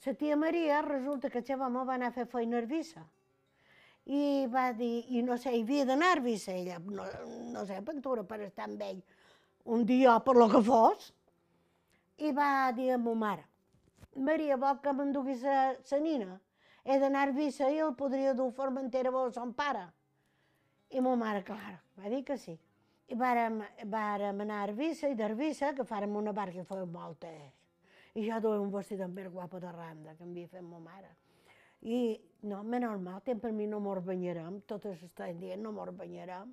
[0.04, 3.06] La tia Maria resulta que el seu home va anar a fer feina a.
[4.10, 6.16] I va dir, i no sé, hi havia d'anar
[6.48, 7.06] a ella, no,
[7.54, 9.02] no sé, pintura per estar amb ell,
[9.70, 11.12] un dia per lo que fos,
[12.18, 13.44] i va dir a ma mare,
[14.16, 16.40] Maria, vol que m'enduguis a la nina?
[16.82, 19.84] He d'anar a Eivissa i el podria dur a Formentera a son pare.
[20.90, 22.58] I ma mare, clar, va dir que sí.
[23.06, 27.54] I vàrem, vàrem anar a Eivissa i d'Eivissa, que fàrem una barca i feia moltes.
[28.14, 31.14] I jo duia un vestit ben guapo de randa, que em havia fet ma mare.
[31.82, 36.52] I no, menys mal, per mi no mos banyarem, totes estan dient no mos banyarem.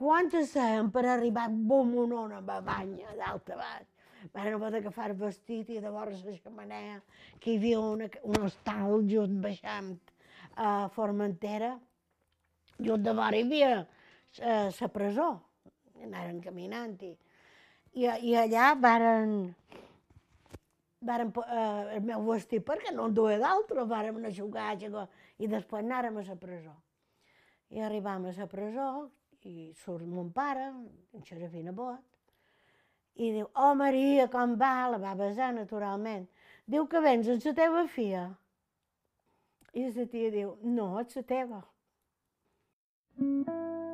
[0.00, 3.88] Quantes seien per arribar bom una ona a banya d'alta baix?
[4.32, 6.06] Van haver d'agafar el vestit i de la
[6.44, 7.02] xamanea,
[7.38, 9.98] que hi havia una, un hostal just baixant
[10.56, 11.74] a Formentera.
[12.78, 13.86] Just de vora hi havia
[14.80, 15.28] la presó,
[16.00, 17.12] anaven caminant i,
[17.92, 19.54] i, i allà varen,
[21.04, 25.06] varen eh, el meu vestit perquè no en duia d'altre, vàrem anar a jugar, a
[25.36, 26.76] i després anàrem a la presó.
[27.68, 29.10] I arribam a la presó
[29.48, 30.68] i surt mon pare,
[31.14, 32.04] en Xerafina Bot,
[33.20, 34.88] i diu, oh Maria, com va?
[34.92, 36.26] La va besar naturalment.
[36.70, 38.24] Diu que vens amb la teva filla.
[39.74, 41.60] I la tia diu, no, és la teva.
[43.20, 43.89] És a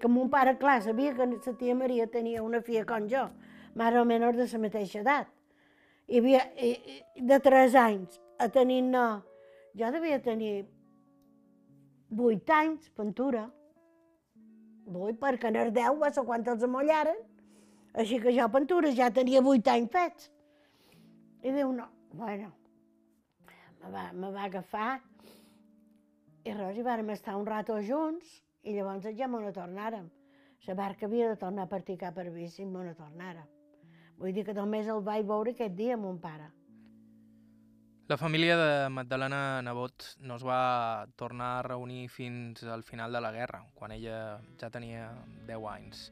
[0.00, 3.26] que mon pare, clar, sabia que la tia Maria tenia una filla com jo,
[3.76, 5.30] més o menys de la mateixa edat.
[6.10, 6.44] Hi havia,
[7.30, 9.22] de tres anys a tenir no,
[9.78, 10.64] jo devia tenir
[12.10, 13.46] vuit anys, pintura.
[14.90, 17.20] Vuit, perquè en el deu va ser quan els amollaren.
[17.94, 20.30] Així que jo pintura ja tenia vuit anys fets.
[21.42, 22.50] I diu, no, bueno,
[23.82, 24.98] me va, me va agafar
[26.44, 30.08] i res, i vàrem estar un rato junts i llavors ja me ne tornàrem.
[30.66, 33.46] La barca havia de tornar a partir cap a bici i me ne tornàrem.
[34.20, 36.50] Vull dir que només el vaig veure aquest dia, mon pare.
[38.10, 43.20] La família de Magdalena Nebot no es va tornar a reunir fins al final de
[43.20, 45.12] la guerra, quan ella ja tenia
[45.46, 46.08] 10 anys.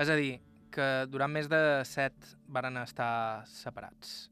[0.00, 0.40] És a dir,
[0.74, 4.30] que durant més de 7 varen estar separats.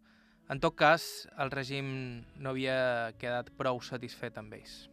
[0.51, 1.93] En tot cas, el règim
[2.37, 4.92] no havia quedat prou satisfet amb ells.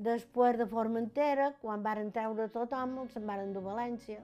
[0.00, 4.22] Després de Formentera, quan varen treure tothom, se'n varen a València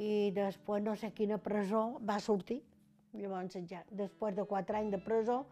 [0.00, 2.62] i després no sé quina presó va sortir.
[3.16, 5.42] Llavors, ja, després de quatre anys de presó,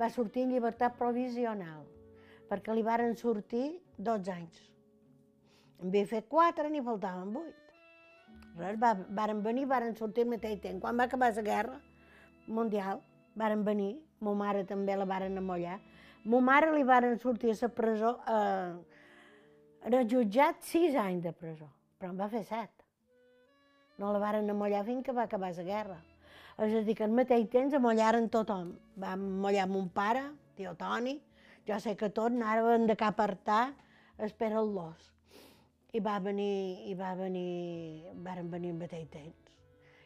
[0.00, 1.84] va sortir en llibertat provisional,
[2.50, 4.60] perquè li varen sortir 12 anys.
[5.80, 7.72] En havia fet quatre, n'hi faltaven vuit.
[8.58, 10.80] Res, va, varen venir, varen sortir al mateix temps.
[10.80, 11.80] Quan va acabar la guerra
[12.46, 13.00] mundial,
[13.36, 15.80] varen venir, ma mare també la varen amollar.
[16.24, 18.72] Ma mare li varen sortir a la presó, eh,
[19.84, 21.68] en el jutjat, sis anys de presó,
[21.98, 22.70] però en va fer set.
[23.98, 25.98] No la varen amollar fins que va acabar la guerra.
[26.56, 28.72] És a dir, que al mateix temps amollaren tothom.
[28.96, 30.22] Vam amollar mon pare,
[30.56, 31.20] tio Toni,
[31.66, 33.74] jo sé que tot anaven de cap a artar
[34.18, 35.12] a esperar el los.
[35.92, 39.52] I va venir, i va venir, varen venir al mateix temps.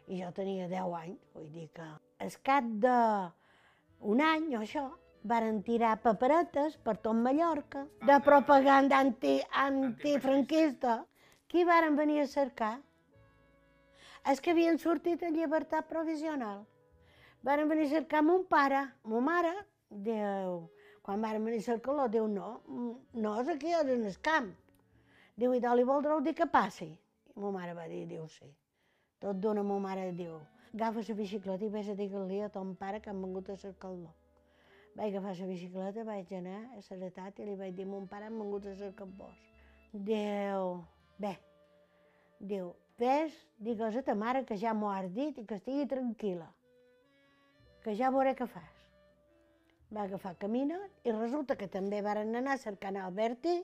[0.08, 1.84] I jo tenia 10 anys, vull dir que
[2.18, 4.88] al cap d'un any o això,
[5.28, 11.02] varen tirar paperetes per tot Mallorca, de propaganda anti, antifranquista.
[11.48, 12.74] Qui varen venir a cercar?
[14.28, 16.64] És que havien sortit en llibertat provisional.
[17.44, 19.54] Varen venir a cercar mon pare, mon mare,
[19.88, 20.58] diu,
[21.04, 22.60] quan varen venir a cercar-lo, diu, no,
[23.14, 24.50] no és aquí, és en el camp.
[25.38, 26.90] Diu, i li voldreu dir que passi?
[27.34, 28.48] I ma mare va dir, diu, sí.
[29.22, 30.40] Tot d'una, ma mare diu,
[30.74, 34.17] agafa la bicicleta i vés a dir-li a ton pare que han vengut a cercar-lo.
[34.98, 38.34] Vaig agafar la bicicleta, vaig anar a Seretat i li vaig dir, mon pare han
[38.34, 39.36] vengut a cercar-vos.
[39.92, 40.72] Diu,
[41.22, 41.36] bé,
[42.40, 46.50] diu, ves, digues a ta mare que ja m'ho has dit i que estigui tranquil·la,
[47.86, 48.74] que ja veuré què fas.
[49.94, 53.54] Va agafar camina i resulta que també varen anar cercant Alberti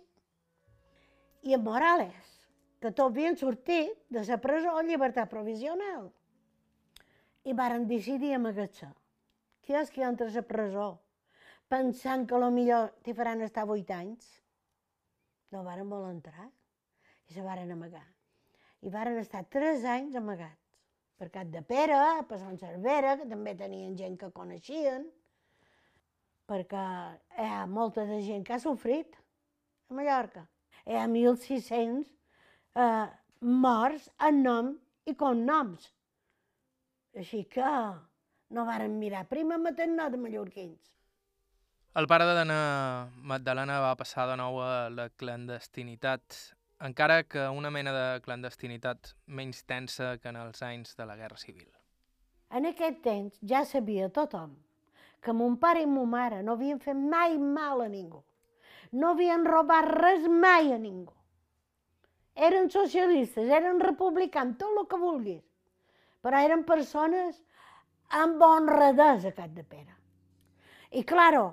[1.42, 2.34] i en Morales,
[2.78, 6.12] que tots havien sortit de la presó a llibertat provisional.
[7.42, 8.86] I varen decidir amagar-se.
[9.66, 10.92] Qui és que entra a la presó
[11.68, 14.26] pensant que millor t'hi faran estar vuit anys?
[15.52, 16.48] No varen voler entrar
[17.28, 18.06] i se varen amagar.
[18.82, 20.60] I varen estar tres anys amagats.
[21.16, 21.96] Per Cap de Pere,
[22.28, 25.06] per Sant Cervera, que també tenien gent que coneixien,
[26.50, 26.86] perquè
[27.38, 29.14] hi ha molta de gent que ha sofrit
[29.88, 30.42] a Mallorca.
[30.84, 32.10] Hi ha 1.600
[32.82, 33.06] eh,
[33.40, 34.72] morts en nom
[35.06, 35.86] i cognoms.
[37.14, 37.70] Així que
[38.50, 40.94] no varen mirar prima maternal de mallorquins.
[41.94, 46.38] El pare de Dana Magdalena va passar de nou a la clandestinitat,
[46.88, 51.38] encara que una mena de clandestinitat menys tensa que en els anys de la Guerra
[51.38, 51.68] Civil.
[52.50, 54.58] En aquest temps ja sabia tothom
[55.22, 58.24] que mon pare i mon mare no havien fet mai mal a ningú.
[58.90, 61.14] No havien robat res mai a ningú.
[62.34, 65.44] Eren socialistes, eren republicans, tot el que vulguis.
[66.26, 67.38] Però eren persones
[68.10, 69.94] amb honradesa, Cap de Pere.
[70.90, 71.52] I, claro,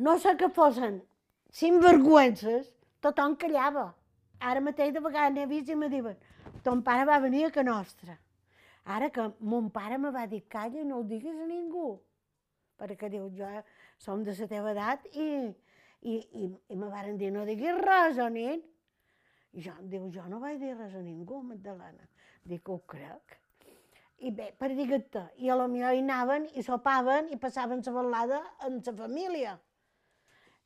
[0.00, 1.00] no sé que fossin
[1.52, 2.70] sinvergüences,
[3.04, 3.90] tothom callava.
[4.40, 6.16] Ara mateix de vegades n'he vist i me diuen
[6.64, 8.16] ton pare va venir a que nostra.
[8.84, 11.98] Ara que mon pare me va dir calla no ho diguis a ningú.
[12.80, 13.48] Perquè diu, jo
[14.00, 15.28] som de la teva edat i,
[16.00, 18.62] i, i, i me varen dir no diguis res a nin.
[19.52, 22.08] I jo, diu, jo no vaig dir res a ningú, Magdalena.
[22.44, 23.36] Dic, ho crec.
[24.20, 27.92] I bé, per dir-te, i a lo millor hi anaven i sopaven i passaven la
[27.92, 29.58] balada amb la família.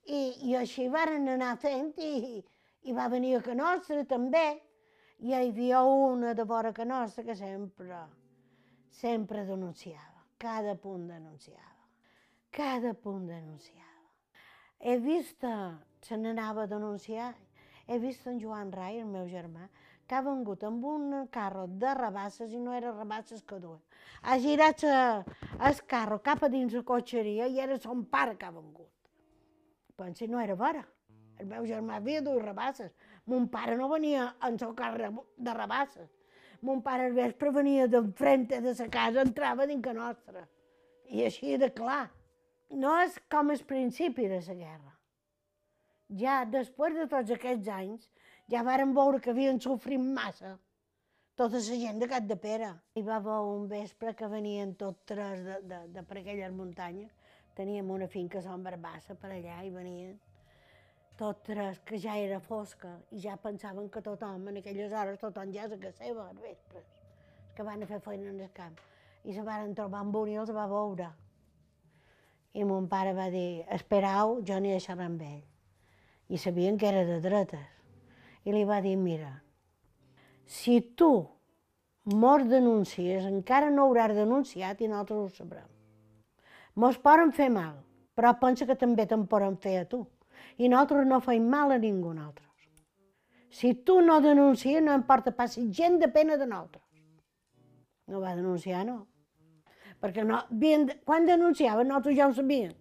[0.05, 2.42] I, I així varen anar fent i,
[2.84, 4.44] i va venir a que nostra també.
[5.24, 8.00] I hi havia una de vora que nostra que sempre,
[8.90, 11.88] sempre denunciava, cada punt denunciava,
[12.50, 13.80] cada punt denunciava.
[14.80, 15.46] He vist,
[16.05, 17.32] se n'anava a denunciar,
[17.86, 19.70] he vist en Joan Rai, el meu germà,
[20.05, 23.80] que ha vengut amb un carro de rabasses i no era rabasses que duia.
[24.22, 28.52] Ha girat el carro cap a dins la cotxeria i era son pare que ha
[28.52, 28.93] vengut.
[29.97, 30.82] Pensi, no era vera.
[31.38, 32.92] El meu germà havia dues rabasses.
[33.30, 36.11] Mon pare no venia en el carro de rabasses.
[36.62, 40.47] Mon pare al vespre venia d'enfrente de la casa, entrava dins que nostra.
[41.11, 42.09] I així de clar.
[42.70, 44.92] No és com el principi de la guerra.
[46.22, 48.09] Ja després de tots aquests anys,
[48.51, 50.57] ja varen veure que havien sofrit massa
[51.36, 52.70] tota la gent de Cap de Pere.
[52.95, 57.11] Hi va haver un vespre que venien tots tres de, de, de per aquelles muntanyes.
[57.55, 60.14] Teníem una finca a Sant Barbassa per allà i venien
[61.16, 65.52] tots tres, que ja era fosca, i ja pensaven que tothom, en aquelles hores, tothom
[65.55, 66.88] ja és a casa seva, als vespres,
[67.55, 68.74] que van a fer feina en el camp.
[69.24, 71.12] I se van trobar amb un i els va veure.
[72.55, 75.44] I mon pare va dir, esperau, jo n'hi deixaré amb ell.
[76.28, 77.70] I sabien que era de dretes
[78.44, 79.30] i li va dir, mira,
[80.44, 81.12] si tu
[82.05, 85.74] mos denuncies, encara no hauràs denunciat i nosaltres ho sabrem.
[86.75, 87.77] Mos poden fer mal,
[88.18, 90.03] però pensa que també te'n poden fer a tu.
[90.59, 92.51] I nosaltres no feim mal a ningú nosaltres.
[93.55, 96.83] Si tu no denuncies, no importa pas si gent depèn de nosaltres.
[98.11, 99.05] No va denunciar, no.
[100.03, 102.75] Perquè no, bien, quan denunciaven, nosaltres ja ho sabíem.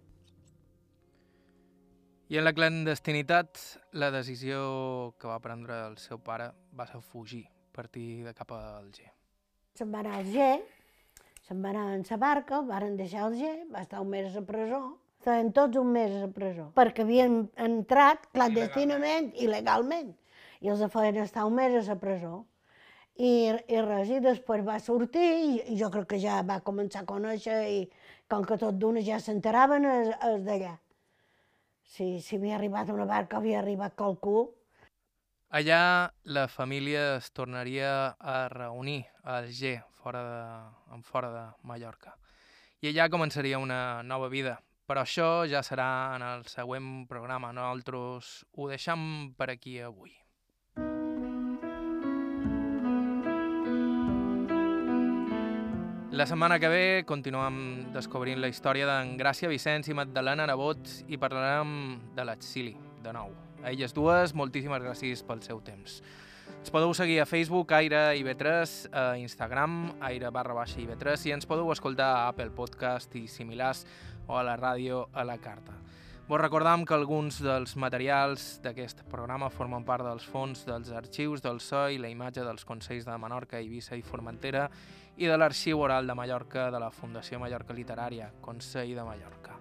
[2.28, 3.60] I en la clandestinitat,
[3.92, 8.78] la decisió que va prendre el seu pare va ser fugir, partir de cap a
[8.80, 9.12] Alger.
[9.78, 10.56] Se'n va anar a Alger,
[11.46, 14.36] se'n va anar en sa barca, el varen deixar a Alger, va estar un mes
[14.36, 14.80] a presó,
[15.20, 20.12] estaven tots un mes a presó, perquè havien entrat clandestinament, il·legalment,
[20.64, 22.44] i els feien estar un mes a la presó.
[23.14, 25.28] I, i res, i després va sortir,
[25.70, 27.84] i jo crec que ja va començar a conèixer, i
[28.26, 30.72] com que tot d'una ja s'enteraven, els d'allà
[31.94, 34.48] si, si havia arribat una barca, havia arribat qualcú.
[35.54, 42.16] Allà la família es tornaria a reunir a Alger, fora de, en fora de Mallorca.
[42.82, 45.86] I allà començaria una nova vida Però això ja serà
[46.16, 47.54] en el següent programa.
[47.56, 50.12] Nosaltres ho deixem per aquí avui.
[56.14, 57.56] La setmana que ve continuem
[57.94, 61.74] descobrint la història d'en Gràcia Vicenç i Magdalena Nebot i parlarem
[62.14, 63.32] de l'exili, de nou.
[63.64, 66.02] A elles dues, moltíssimes gràcies pel seu temps.
[66.60, 71.48] Ens podeu seguir a Facebook, Aire IB3, a Instagram, Aire barra baixa IB3 i ens
[71.48, 73.86] podeu escoltar a Apple Podcast i similars
[74.28, 75.72] o a la ràdio a la carta.
[76.28, 81.60] Vos recordam que alguns dels materials d'aquest programa formen part dels fons dels arxius del
[81.60, 84.70] SO i la imatge dels Consells de Menorca, Eivissa i Formentera
[85.16, 89.53] i de l'Arxiu Oral de Mallorca de la Fundació Mallorca Literària, Consell de Mallorca.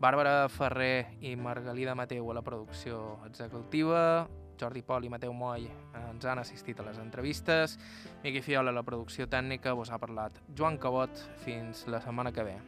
[0.00, 4.28] Bàrbara Ferrer i Margalida Mateu a la producció executiva,
[4.60, 7.78] Jordi Pol i Mateu Moll ens han assistit a les entrevistes,
[8.24, 12.44] Miqui Fiola a la producció tècnica, vos ha parlat Joan Cabot, fins la setmana que
[12.50, 12.58] ve.